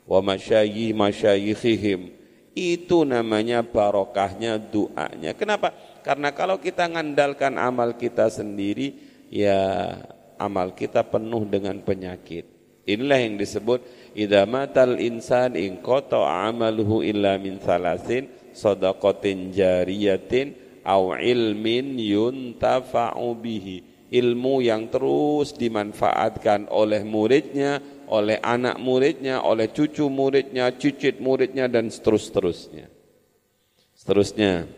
wa 0.08 0.24
masyayi 0.24 0.96
masyayikhihim 0.96 2.24
itu 2.54 3.02
namanya 3.02 3.66
barokahnya 3.66 4.56
doanya. 4.56 5.34
Kenapa? 5.34 5.74
Karena 6.06 6.30
kalau 6.30 6.62
kita 6.62 6.86
ngandalkan 6.86 7.58
amal 7.58 7.98
kita 7.98 8.30
sendiri 8.30 8.94
ya 9.26 9.90
amal 10.38 10.72
kita 10.72 11.02
penuh 11.02 11.42
dengan 11.50 11.82
penyakit. 11.82 12.46
Inilah 12.84 13.18
yang 13.18 13.34
disebut 13.40 13.82
idza 14.14 14.46
matal 14.46 15.00
insan 15.02 15.58
in 15.58 15.82
amaluhu 15.82 17.02
illa 17.02 17.40
min 17.40 17.58
salasin 17.58 18.30
sadaqatin 18.54 19.50
jariyatin 19.50 20.54
au 20.84 21.16
ilmin 21.16 21.96
yuntafa'u 21.96 23.34
bihi 23.40 23.93
ilmu 24.14 24.62
yang 24.62 24.86
terus 24.94 25.58
dimanfaatkan 25.58 26.70
oleh 26.70 27.02
muridnya 27.02 27.82
oleh 28.06 28.38
anak 28.38 28.78
muridnya 28.78 29.42
oleh 29.42 29.72
cucu 29.74 30.06
muridnya 30.06 30.70
cicit 30.76 31.18
muridnya 31.18 31.66
dan 31.66 31.90
seterus-terusnya. 31.90 32.86
Seterusnya. 33.96 34.68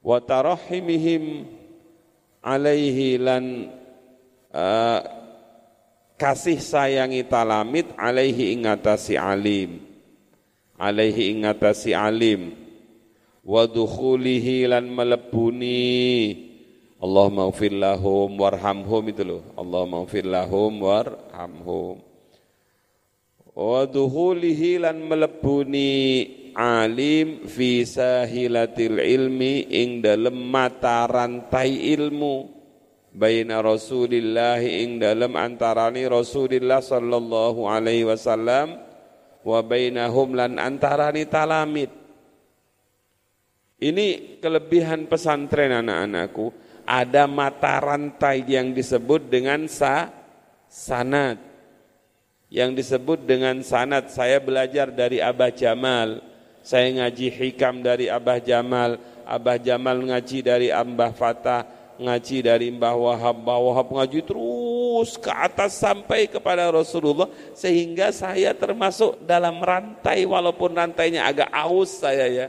Wa 0.00 0.22
tarahimihim 0.22 1.44
alaihi 2.40 3.18
lan 3.18 3.68
uh, 4.54 5.00
kasih 6.16 6.62
sayangi 6.62 7.26
talamid 7.26 7.90
alaihi 7.98 8.54
ingatasi 8.54 9.18
alim. 9.18 9.82
Alaihi 10.78 11.34
ingatasi 11.34 11.92
alim. 11.92 12.54
Wa 13.42 13.66
dukhulihi 13.66 14.70
lan 14.70 14.86
melebuni 14.86 16.47
Allahumma 16.98 17.46
ufir 17.46 17.70
lahum 17.70 18.34
warhamhum 18.34 19.02
itu 19.06 19.22
loh. 19.22 19.42
Allahumma 19.54 20.02
ufir 20.02 20.26
lahum 20.26 20.82
warhamhum. 20.82 22.02
Wa 23.54 23.86
dukhulihi 23.86 24.82
lan 24.82 25.06
melebuni 25.06 25.94
alim 26.58 27.46
fi 27.46 27.86
sahilatil 27.86 28.98
ilmi 28.98 29.70
ing 29.70 30.02
dalem 30.02 30.34
mata 30.34 31.06
rantai 31.06 31.94
ilmu. 31.94 32.58
Baina 33.14 33.62
Rasulillah 33.62 34.58
ing 34.58 34.98
dalam 34.98 35.38
antarani 35.38 36.02
Rasulillah 36.06 36.82
sallallahu 36.82 37.62
alaihi 37.66 38.10
wasallam. 38.10 38.74
Wa 39.46 39.62
bainahum 39.62 40.34
lan 40.34 40.58
antarani 40.58 41.30
talamid. 41.30 41.94
Ini 43.78 44.38
kelebihan 44.42 45.06
pesantren 45.06 45.70
anak-anakku, 45.70 46.50
ada 46.88 47.28
mata 47.28 47.76
rantai 47.76 48.40
yang 48.48 48.72
disebut 48.72 49.28
dengan 49.28 49.68
sa 49.68 50.08
sanad. 50.72 51.36
Yang 52.48 52.80
disebut 52.80 53.28
dengan 53.28 53.60
sanad, 53.60 54.08
saya 54.08 54.40
belajar 54.40 54.88
dari 54.88 55.20
Abah 55.20 55.52
Jamal, 55.52 56.24
saya 56.64 56.88
ngaji 56.96 57.28
hikam 57.28 57.84
dari 57.84 58.08
Abah 58.08 58.40
Jamal, 58.40 58.96
Abah 59.28 59.60
Jamal 59.60 60.00
ngaji 60.00 60.40
dari 60.40 60.72
Ambah 60.72 61.12
Fatah, 61.12 61.68
ngaji 62.00 62.40
dari 62.40 62.72
Mbah 62.72 62.96
Wahab, 62.96 63.36
Mbah 63.44 63.60
Wahab 63.68 63.88
ngaji 63.92 64.24
terus 64.24 65.20
ke 65.20 65.28
atas 65.28 65.76
sampai 65.76 66.24
kepada 66.24 66.72
Rasulullah 66.72 67.28
sehingga 67.52 68.08
saya 68.16 68.56
termasuk 68.56 69.20
dalam 69.28 69.60
rantai 69.60 70.24
walaupun 70.24 70.72
rantainya 70.72 71.28
agak 71.28 71.52
aus 71.52 72.00
saya 72.00 72.24
ya. 72.32 72.48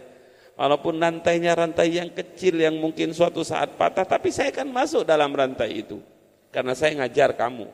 Walaupun 0.59 0.99
rantainya 0.99 1.55
rantai 1.55 1.95
yang 1.95 2.11
kecil 2.11 2.59
yang 2.59 2.75
mungkin 2.83 3.15
suatu 3.15 3.47
saat 3.47 3.79
patah 3.79 4.03
tapi 4.03 4.27
saya 4.27 4.51
kan 4.51 4.67
masuk 4.67 5.07
dalam 5.07 5.31
rantai 5.31 5.87
itu 5.87 6.03
karena 6.51 6.75
saya 6.75 6.99
ngajar 6.99 7.31
kamu. 7.39 7.71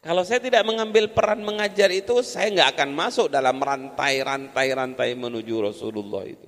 Kalau 0.00 0.22
saya 0.22 0.38
tidak 0.38 0.62
mengambil 0.62 1.10
peran 1.10 1.42
mengajar 1.42 1.90
itu, 1.90 2.22
saya 2.22 2.46
nggak 2.54 2.78
akan 2.78 2.90
masuk 2.94 3.26
dalam 3.26 3.58
rantai-rantai-rantai 3.58 5.18
menuju 5.18 5.66
Rasulullah 5.66 6.22
itu. 6.22 6.46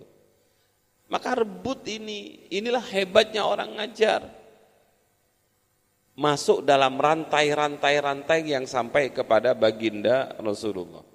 Maka 1.11 1.43
rebut 1.43 1.83
ini, 1.91 2.47
inilah 2.55 2.87
hebatnya 2.87 3.43
orang 3.43 3.83
ngajar. 3.83 4.31
Masuk 6.15 6.63
dalam 6.63 7.03
rantai-rantai-rantai 7.03 8.47
yang 8.47 8.63
sampai 8.63 9.11
kepada 9.11 9.59
baginda 9.59 10.39
Rasulullah. 10.39 11.08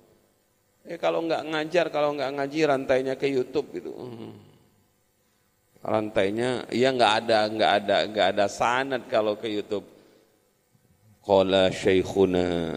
Eh 0.83 0.99
kalau 0.99 1.23
nggak 1.23 1.47
ngajar, 1.47 1.85
kalau 1.87 2.11
nggak 2.11 2.31
ngaji 2.35 2.59
rantainya 2.67 3.15
ke 3.15 3.31
YouTube 3.31 3.71
gitu. 3.71 3.95
Rantainya, 5.79 6.67
ya 6.75 6.91
nggak 6.91 7.13
ada, 7.23 7.39
nggak 7.47 7.71
ada, 7.71 7.95
nggak 8.11 8.27
ada 8.35 8.45
sanad 8.51 9.07
kalau 9.07 9.39
ke 9.39 9.47
YouTube. 9.47 9.87
Qala 11.23 11.71
Syekhuna 11.71 12.75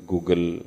Google 0.00 0.64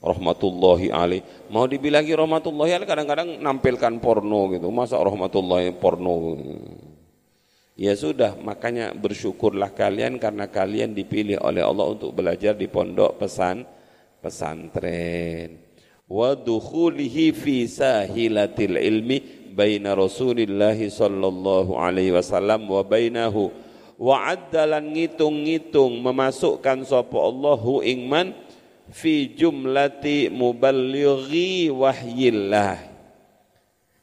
rahmatullahi 0.00 0.88
alaih. 0.88 1.20
Mau 1.52 1.68
dibilangi 1.68 2.16
rahmatullahi 2.16 2.72
alaih 2.80 2.88
kadang-kadang 2.88 3.28
nampilkan 3.36 4.00
porno 4.00 4.48
gitu. 4.56 4.72
Masa 4.72 4.96
rahmatullahi 4.96 5.76
porno? 5.76 6.40
Ya 7.76 7.92
sudah, 7.92 8.40
makanya 8.40 8.96
bersyukurlah 8.96 9.76
kalian 9.76 10.16
karena 10.16 10.48
kalian 10.48 10.96
dipilih 10.96 11.44
oleh 11.44 11.60
Allah 11.60 11.92
untuk 11.92 12.16
belajar 12.16 12.56
di 12.56 12.72
pondok 12.72 13.20
pesan 13.20 13.68
pesantren. 14.24 15.65
Wa 16.06 16.38
dukhulihi 16.38 17.34
fi 17.34 17.66
sahilatil 17.66 18.78
ilmi 18.78 19.50
baina 19.54 19.98
Rasulillah 19.98 20.78
sallallahu 20.78 21.74
alaihi 21.74 22.14
wasallam 22.14 22.70
wa 22.70 22.82
bainahu. 22.86 23.50
Wa 23.96 24.36
addalan 24.36 24.92
ngitung-ngitung 24.92 26.04
memasukkan 26.04 26.84
sapa 26.84 27.16
Allahu 27.16 27.80
ingman 27.80 28.36
fi 28.92 29.32
jumlati 29.32 30.28
muballighi 30.28 31.72
wahyillah. 31.72 32.76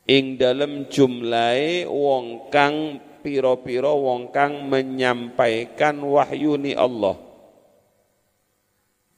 Ing 0.09 0.35
dalam 0.35 0.89
jumlahe 0.91 1.87
wong 1.87 2.51
kang 2.51 2.99
pira-pira 3.23 3.93
wong 3.95 4.35
kang 4.35 4.67
menyampaikan 4.67 5.95
wahyuni 6.03 6.75
Allah 6.75 7.22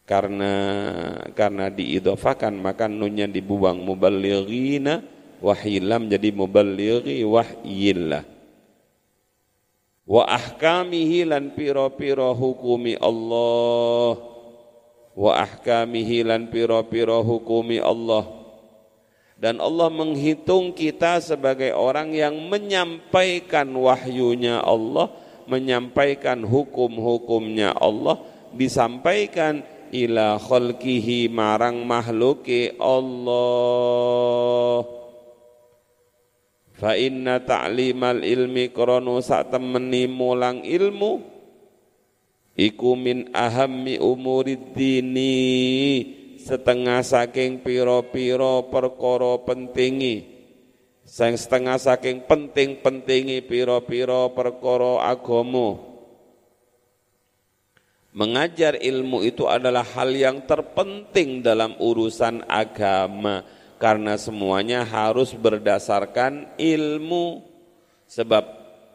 karena 0.06 0.54
karena 1.34 1.74
diidofakan 1.74 2.62
maka 2.62 2.86
nunnya 2.86 3.26
dibuang. 3.26 3.82
Muballighina 3.82 5.02
wahyilam 5.42 6.08
jadi 6.08 6.30
muballighi 6.32 7.26
wahyillah 7.26 8.24
wa 10.06 10.24
ahkamihi 10.30 11.26
lan 11.26 11.52
pira-pira 11.58 12.32
hukumi 12.32 12.96
Allah. 13.02 14.14
Wa 15.16 15.32
ahkamihi 15.42 16.28
lan 16.28 16.54
pira-pira 16.54 17.20
hukumi 17.20 17.82
Allah. 17.82 18.46
Dan 19.36 19.60
Allah 19.60 19.92
menghitung 19.92 20.72
kita 20.72 21.20
sebagai 21.20 21.76
orang 21.76 22.16
yang 22.16 22.40
menyampaikan 22.48 23.68
wahyunya 23.76 24.64
Allah 24.64 25.12
menyampaikan 25.46 26.42
hukum-hukumnya 26.42 27.76
Allah 27.76 28.16
disampaikan 28.56 29.62
ila 30.04 30.36
khalqihi 30.36 31.32
marang 31.32 31.88
makhluki 31.88 32.76
Allah. 32.76 34.84
Fa 36.76 36.92
inna 37.00 37.40
ta'limal 37.40 38.20
ilmi 38.20 38.76
krono 38.76 39.24
sak 39.24 39.56
temeni 39.56 40.12
mulang 40.12 40.68
ilmu 40.68 41.24
iku 42.60 43.00
min 43.00 43.32
ahammi 43.32 43.96
umurid 43.96 44.76
dini 44.76 45.40
setengah 46.36 47.00
saking 47.00 47.64
piro-piro 47.64 48.68
perkara 48.68 49.40
pentingi. 49.48 50.36
Sang 51.06 51.38
setengah 51.38 51.80
saking 51.80 52.28
penting-pentingi 52.28 53.46
piro-piro 53.46 54.34
perkara 54.34 55.06
agama 55.06 55.95
Mengajar 58.16 58.80
ilmu 58.80 59.28
itu 59.28 59.44
adalah 59.44 59.84
hal 59.84 60.16
yang 60.16 60.48
terpenting 60.48 61.44
dalam 61.44 61.76
urusan 61.76 62.48
agama 62.48 63.44
karena 63.76 64.16
semuanya 64.16 64.88
harus 64.88 65.36
berdasarkan 65.36 66.56
ilmu. 66.56 67.44
Sebab 68.08 68.46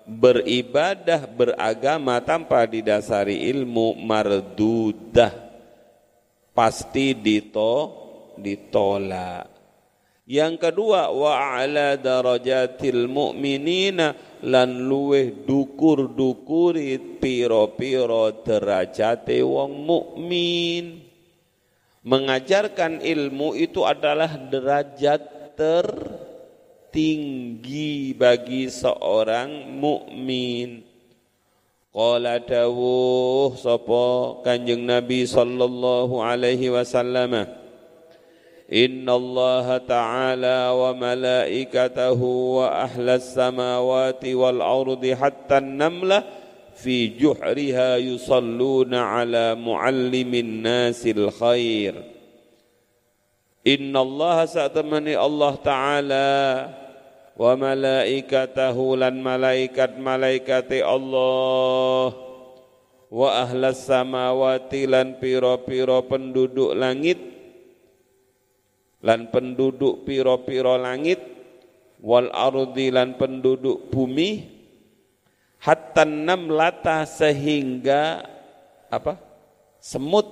beribadah 0.09 1.29
beragama 1.29 2.17
tanpa 2.25 2.65
didasari 2.65 3.45
ilmu 3.53 4.01
mardudah 4.01 5.37
pasti 6.57 7.13
dito 7.13 7.73
ditolak. 8.41 9.60
Yang 10.31 10.71
kedua 10.71 11.11
wa 11.11 11.59
ala 11.59 11.99
darajatil 11.99 13.11
mu'minina 13.11 14.15
lan 14.47 14.87
luweh 14.87 15.43
dukur-dukuri 15.43 17.19
piro-piro 17.19 18.31
derajate 18.39 19.43
wong 19.43 19.83
mukmin. 19.83 21.03
Mengajarkan 22.07 23.03
ilmu 23.03 23.59
itu 23.59 23.83
adalah 23.83 24.31
derajat 24.39 25.59
tertinggi 25.59 26.95
bagi 28.15 28.71
seorang 28.71 29.67
mukmin. 29.83 30.87
Qala 31.91 32.39
dawuh 32.39 33.59
sapa 33.59 34.39
Kanjeng 34.47 34.87
Nabi 34.87 35.27
sallallahu 35.27 36.23
alaihi 36.23 36.71
wasallam 36.71 37.60
إن 38.74 39.10
الله 39.10 39.78
تعالى 39.78 40.70
وملائكته 40.74 42.22
وأهل 42.58 43.10
السماوات 43.10 44.26
والأرض 44.26 45.06
حتى 45.06 45.58
النملة 45.58 46.24
في 46.76 47.08
جحرها 47.08 47.98
يصلون 47.98 48.94
على 48.94 49.56
معلم 49.56 50.34
الناس 50.34 51.08
الخير 51.08 51.94
إن 53.68 53.98
الله 53.98 54.46
سأتمني 54.46 55.14
الله 55.26 55.56
تعالى 55.56 56.70
وملائكته 57.38 58.98
لن 58.98 59.24
ملائكة 59.24 59.90
ملائكة 60.00 60.96
الله 60.96 62.14
وأهل 63.12 63.66
السماوات 63.66 64.76
لن 64.76 65.16
بيرو 65.22 65.58
بيرو 65.68 66.02
penduduk 66.10 66.74
langit 66.76 67.20
lan 69.01 69.33
penduduk 69.33 70.05
piro-piro 70.05 70.77
langit 70.77 71.21
wal 72.01 72.29
ardi 72.33 72.93
lan 72.93 73.17
penduduk 73.17 73.89
bumi 73.89 74.45
hatta 75.61 76.05
namlata 76.05 77.05
sehingga 77.05 78.25
apa? 78.89 79.17
Semut 79.81 80.29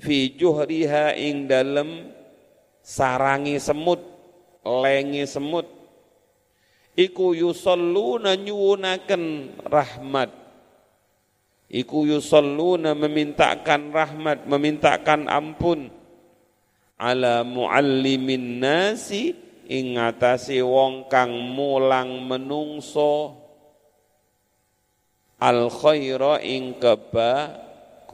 fi 0.00 0.32
juhriha 0.32 1.12
ing 1.16 1.44
dalem 1.48 2.08
sarangi 2.80 3.60
semut 3.60 4.00
lengi 4.64 5.28
semut. 5.28 5.68
Iku 6.92 7.32
yusalluna 7.32 8.36
nyuwunaken 8.36 9.24
rahmat. 9.64 10.28
Iku 11.72 12.04
yusalluna 12.04 12.92
memintakan 12.92 13.96
rahmat 13.96 14.44
memintakan 14.44 15.24
ampun 15.24 15.88
ala 17.00 17.44
muallimin 17.46 18.60
nasi 18.60 19.32
ing 19.68 19.96
wong 20.64 21.08
kang 21.08 21.32
mulang 21.32 22.28
menungso. 22.28 23.40
Al 25.42 25.66
khaira 25.72 26.38
ing 26.38 26.78
kebagusan. 26.78 28.12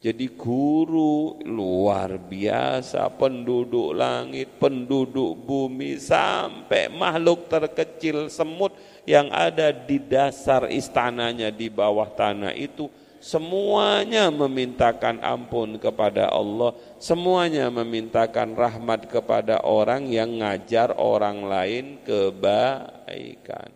Jadi 0.00 0.32
guru 0.32 1.44
luar 1.44 2.16
biasa 2.16 3.12
penduduk 3.20 3.92
langit, 3.92 4.56
penduduk 4.56 5.44
bumi 5.44 6.00
sampai 6.00 6.88
makhluk 6.88 7.52
terkecil 7.52 8.32
semut 8.32 8.72
yang 9.04 9.28
ada 9.28 9.68
di 9.68 10.00
dasar 10.00 10.72
istananya 10.72 11.52
di 11.52 11.68
bawah 11.68 12.08
tanah 12.16 12.56
itu 12.56 12.88
semuanya 13.20 14.32
memintakan 14.32 15.20
ampun 15.20 15.76
kepada 15.76 16.32
Allah, 16.32 16.72
semuanya 16.96 17.68
memintakan 17.68 18.56
rahmat 18.56 19.06
kepada 19.12 19.60
orang 19.62 20.08
yang 20.08 20.40
ngajar 20.40 20.96
orang 20.96 21.44
lain 21.44 22.00
kebaikan. 22.02 23.70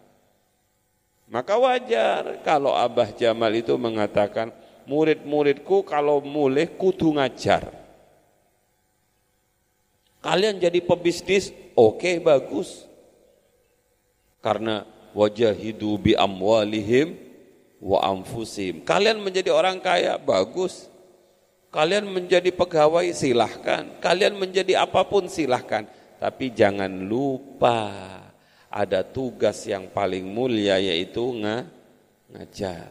Maka 1.28 1.54
wajar 1.60 2.40
kalau 2.40 2.72
Abah 2.72 3.12
Jamal 3.12 3.52
itu 3.52 3.76
mengatakan, 3.76 4.48
murid-muridku 4.88 5.84
kalau 5.84 6.24
mulai 6.24 6.68
kudu 6.68 7.16
ngajar. 7.16 7.68
Kalian 10.24 10.56
jadi 10.56 10.80
pebisnis, 10.80 11.52
oke 11.76 12.00
okay, 12.00 12.14
bagus. 12.16 12.88
Karena 14.40 14.88
wajahidu 15.16 16.00
bi 16.00 16.12
amwalihim 16.16 17.23
wa 17.80 17.98
anfusim. 18.02 18.82
Kalian 18.82 19.22
menjadi 19.22 19.50
orang 19.54 19.78
kaya, 19.78 20.18
bagus. 20.20 20.90
Kalian 21.74 22.06
menjadi 22.06 22.54
pegawai, 22.54 23.10
silahkan. 23.10 23.98
Kalian 23.98 24.38
menjadi 24.38 24.82
apa 24.82 25.02
pun, 25.06 25.26
silahkan. 25.26 25.86
Tapi 26.22 26.54
jangan 26.54 26.90
lupa 26.90 27.90
ada 28.70 29.02
tugas 29.06 29.62
yang 29.66 29.90
paling 29.90 30.26
mulia 30.26 30.78
yaitu 30.78 31.22
nga, 31.42 31.66
ngajar. 32.30 32.90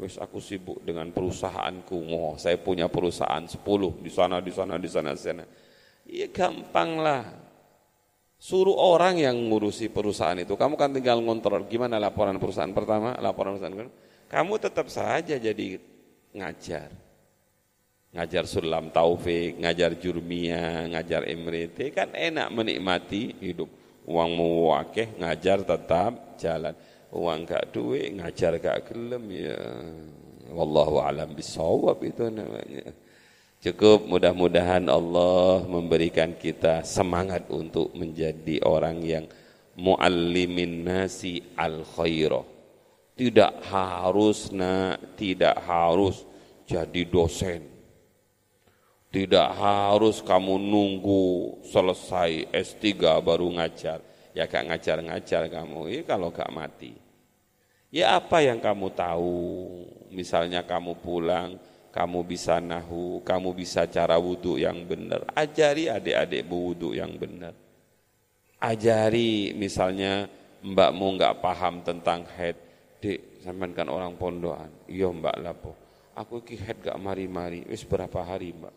Wes 0.00 0.18
aku 0.18 0.40
sibuk 0.42 0.82
dengan 0.82 1.12
perusahaanku. 1.12 1.96
Oh, 2.10 2.34
saya 2.40 2.58
punya 2.58 2.88
perusahaan 2.90 3.44
10 3.44 4.02
di 4.02 4.10
sana, 4.10 4.40
di 4.40 4.50
sana, 4.50 4.74
di 4.80 4.88
sana, 4.90 5.10
di 5.14 5.22
sana. 5.22 5.44
Iya 6.02 6.26
gampang 6.32 6.98
lah. 6.98 7.22
Suruh 8.42 8.74
orang 8.74 9.22
yang 9.22 9.38
ngurusi 9.38 9.86
perusahaan 9.86 10.34
itu. 10.34 10.58
Kamu 10.58 10.74
kan 10.74 10.90
tinggal 10.90 11.22
ngontrol 11.22 11.62
gimana 11.70 12.02
laporan 12.02 12.42
perusahaan 12.42 12.74
pertama, 12.74 13.14
laporan 13.22 13.54
perusahaan 13.54 13.70
kedua. 13.70 13.94
Kamu 14.26 14.58
tetap 14.58 14.90
saja 14.90 15.38
jadi 15.38 15.78
ngajar. 16.34 16.90
Ngajar 18.10 18.44
sulam 18.50 18.90
taufik, 18.90 19.62
ngajar 19.62 19.94
jurmia, 19.94 20.90
ngajar 20.90 21.22
emrite. 21.30 21.94
Kan 21.94 22.18
enak 22.18 22.50
menikmati 22.50 23.38
hidup. 23.38 23.70
Uang 24.10 24.34
mau 24.34 24.74
wakeh, 24.74 25.22
ngajar 25.22 25.62
tetap 25.62 26.34
jalan. 26.34 26.74
Uang 27.14 27.46
gak 27.46 27.70
duit, 27.70 28.10
ngajar 28.10 28.58
gak 28.58 28.90
gelem 28.90 29.22
ya. 29.30 29.60
Wallahu 30.50 30.98
alam 30.98 31.30
bisawab 31.30 32.02
itu 32.02 32.26
namanya. 32.26 32.90
Cukup 33.62 34.10
mudah-mudahan 34.10 34.90
Allah 34.90 35.62
memberikan 35.70 36.34
kita 36.34 36.82
semangat 36.82 37.46
untuk 37.46 37.94
menjadi 37.94 38.58
orang 38.66 38.98
yang 39.06 39.30
muallimin 39.78 40.82
nasi 40.82 41.38
al 41.54 41.86
khairah. 41.86 42.42
Tidak 43.14 43.62
harus 43.70 44.50
nak, 44.50 45.14
tidak 45.14 45.62
harus 45.62 46.26
jadi 46.66 47.06
dosen. 47.06 47.62
Tidak 49.14 49.48
harus 49.54 50.18
kamu 50.26 50.58
nunggu 50.58 51.62
selesai 51.62 52.50
S3 52.50 52.98
baru 53.22 53.46
ngajar. 53.46 54.02
Ya 54.34 54.50
gak 54.50 54.74
ngajar-ngajar 54.74 55.46
kamu, 55.46 55.86
ya 55.86 56.02
kalau 56.02 56.34
gak 56.34 56.50
mati. 56.50 56.98
Ya 57.94 58.18
apa 58.18 58.42
yang 58.42 58.58
kamu 58.58 58.90
tahu, 58.90 59.38
misalnya 60.10 60.66
kamu 60.66 60.98
pulang, 60.98 61.62
kamu 61.92 62.24
bisa 62.24 62.56
nahu, 62.56 63.20
kamu 63.20 63.52
bisa 63.52 63.84
cara 63.84 64.16
wudhu 64.16 64.56
yang 64.56 64.88
benar. 64.88 65.28
Ajari 65.36 65.92
adik-adik 65.92 66.48
wudhu 66.48 66.96
yang 66.96 67.14
benar. 67.20 67.52
Ajari 68.56 69.52
misalnya 69.52 70.24
mbakmu 70.64 71.20
nggak 71.20 71.44
paham 71.44 71.84
tentang 71.84 72.24
head, 72.32 72.56
dek 73.02 73.44
sampean 73.44 73.76
kan 73.76 73.92
orang 73.92 74.16
pondokan. 74.16 74.72
Iya 74.88 75.12
mbak 75.12 75.36
lapo. 75.42 75.72
Aku 76.16 76.40
iki 76.40 76.56
head 76.60 76.80
gak 76.84 77.00
mari-mari. 77.00 77.64
Wis 77.68 77.82
berapa 77.84 78.22
hari 78.22 78.52
mbak? 78.52 78.74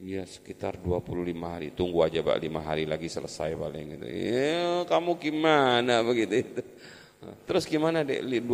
Iya 0.00 0.24
sekitar 0.24 0.80
25 0.80 1.36
hari. 1.44 1.68
Tunggu 1.76 2.00
aja 2.00 2.24
mbak 2.24 2.38
5 2.40 2.60
hari 2.64 2.84
lagi 2.88 3.08
selesai 3.10 3.58
paling 3.58 3.98
gitu. 3.98 4.06
Ya 4.08 4.88
kamu 4.88 5.20
gimana 5.20 6.00
begitu 6.00 6.40
itu. 6.40 6.62
Terus 7.20 7.68
gimana 7.68 8.00
dek 8.00 8.24
25 8.24 8.48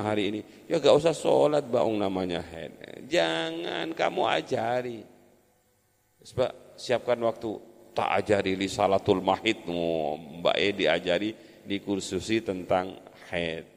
hari 0.00 0.22
ini? 0.32 0.40
Ya 0.64 0.80
gak 0.80 0.96
usah 0.96 1.12
sholat 1.12 1.68
baung 1.68 2.00
namanya 2.00 2.40
head. 2.40 2.72
Jangan 3.04 3.92
kamu 3.92 4.22
ajari. 4.24 5.00
Sebab 6.24 6.76
siapkan 6.80 7.20
waktu 7.20 7.60
tak 7.92 8.08
ajari 8.24 8.56
li 8.56 8.72
salatul 8.72 9.20
mahid. 9.20 9.68
Mbak 9.68 10.56
E 10.56 10.68
diajari 10.72 11.30
di 11.60 11.76
kursusi 11.84 12.40
tentang 12.40 12.96
head. 13.28 13.68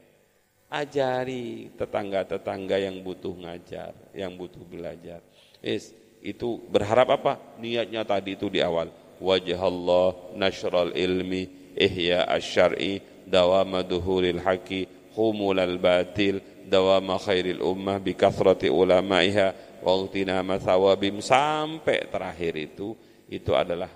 Ajari 0.70 1.74
tetangga-tetangga 1.76 2.78
yang 2.80 3.02
butuh 3.02 3.34
ngajar, 3.34 3.92
yang 4.16 4.38
butuh 4.38 4.62
belajar. 4.64 5.20
Is, 5.60 5.92
itu 6.24 6.62
berharap 6.70 7.10
apa? 7.12 7.32
Niatnya 7.60 8.06
tadi 8.08 8.38
itu 8.38 8.48
di 8.48 8.64
awal. 8.64 8.88
Wajah 9.20 9.60
Allah, 9.60 10.16
nashral 10.32 10.96
ilmi, 10.96 11.74
ihya 11.76 12.24
asyari, 12.24 13.02
dawama 13.30 13.86
duhuril 13.86 14.42
haqi 14.42 14.90
humulal 15.14 15.78
batil 15.78 16.42
dawama 16.66 17.16
khairil 17.22 17.62
ummah 17.62 18.02
bi 18.02 18.18
kathrati 18.18 18.66
ulamaiha 18.66 19.70
wa 19.80 20.56
thawabim 20.60 21.22
sampai 21.24 22.10
terakhir 22.10 22.54
itu 22.58 22.92
itu 23.30 23.54
adalah 23.56 23.88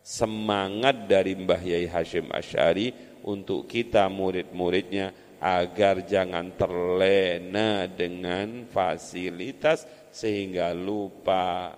semangat 0.00 1.10
dari 1.10 1.34
Mbah 1.34 1.60
Yai 1.60 1.90
Hashim 1.90 2.30
Asy'ari 2.30 2.94
untuk 3.26 3.66
kita 3.66 4.06
murid-muridnya 4.06 5.10
agar 5.42 6.06
jangan 6.06 6.54
terlena 6.56 7.90
dengan 7.90 8.64
fasilitas 8.70 9.84
sehingga 10.14 10.72
lupa 10.72 11.74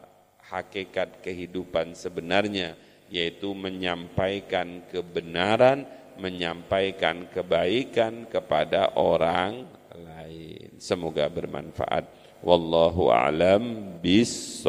hakikat 0.53 1.25
kehidupan 1.25 1.97
sebenarnya 1.97 2.79
yaitu 3.09 3.57
menyampaikan 3.57 4.85
kebenaran 4.93 5.89
menyampaikan 6.19 7.31
kebaikan 7.31 8.27
kepada 8.27 8.99
orang 8.99 9.67
lain. 9.95 10.77
Semoga 10.79 11.27
bermanfaat. 11.31 12.29
Wallahu 12.39 13.11
a'lam 13.11 13.99
bis 13.99 14.63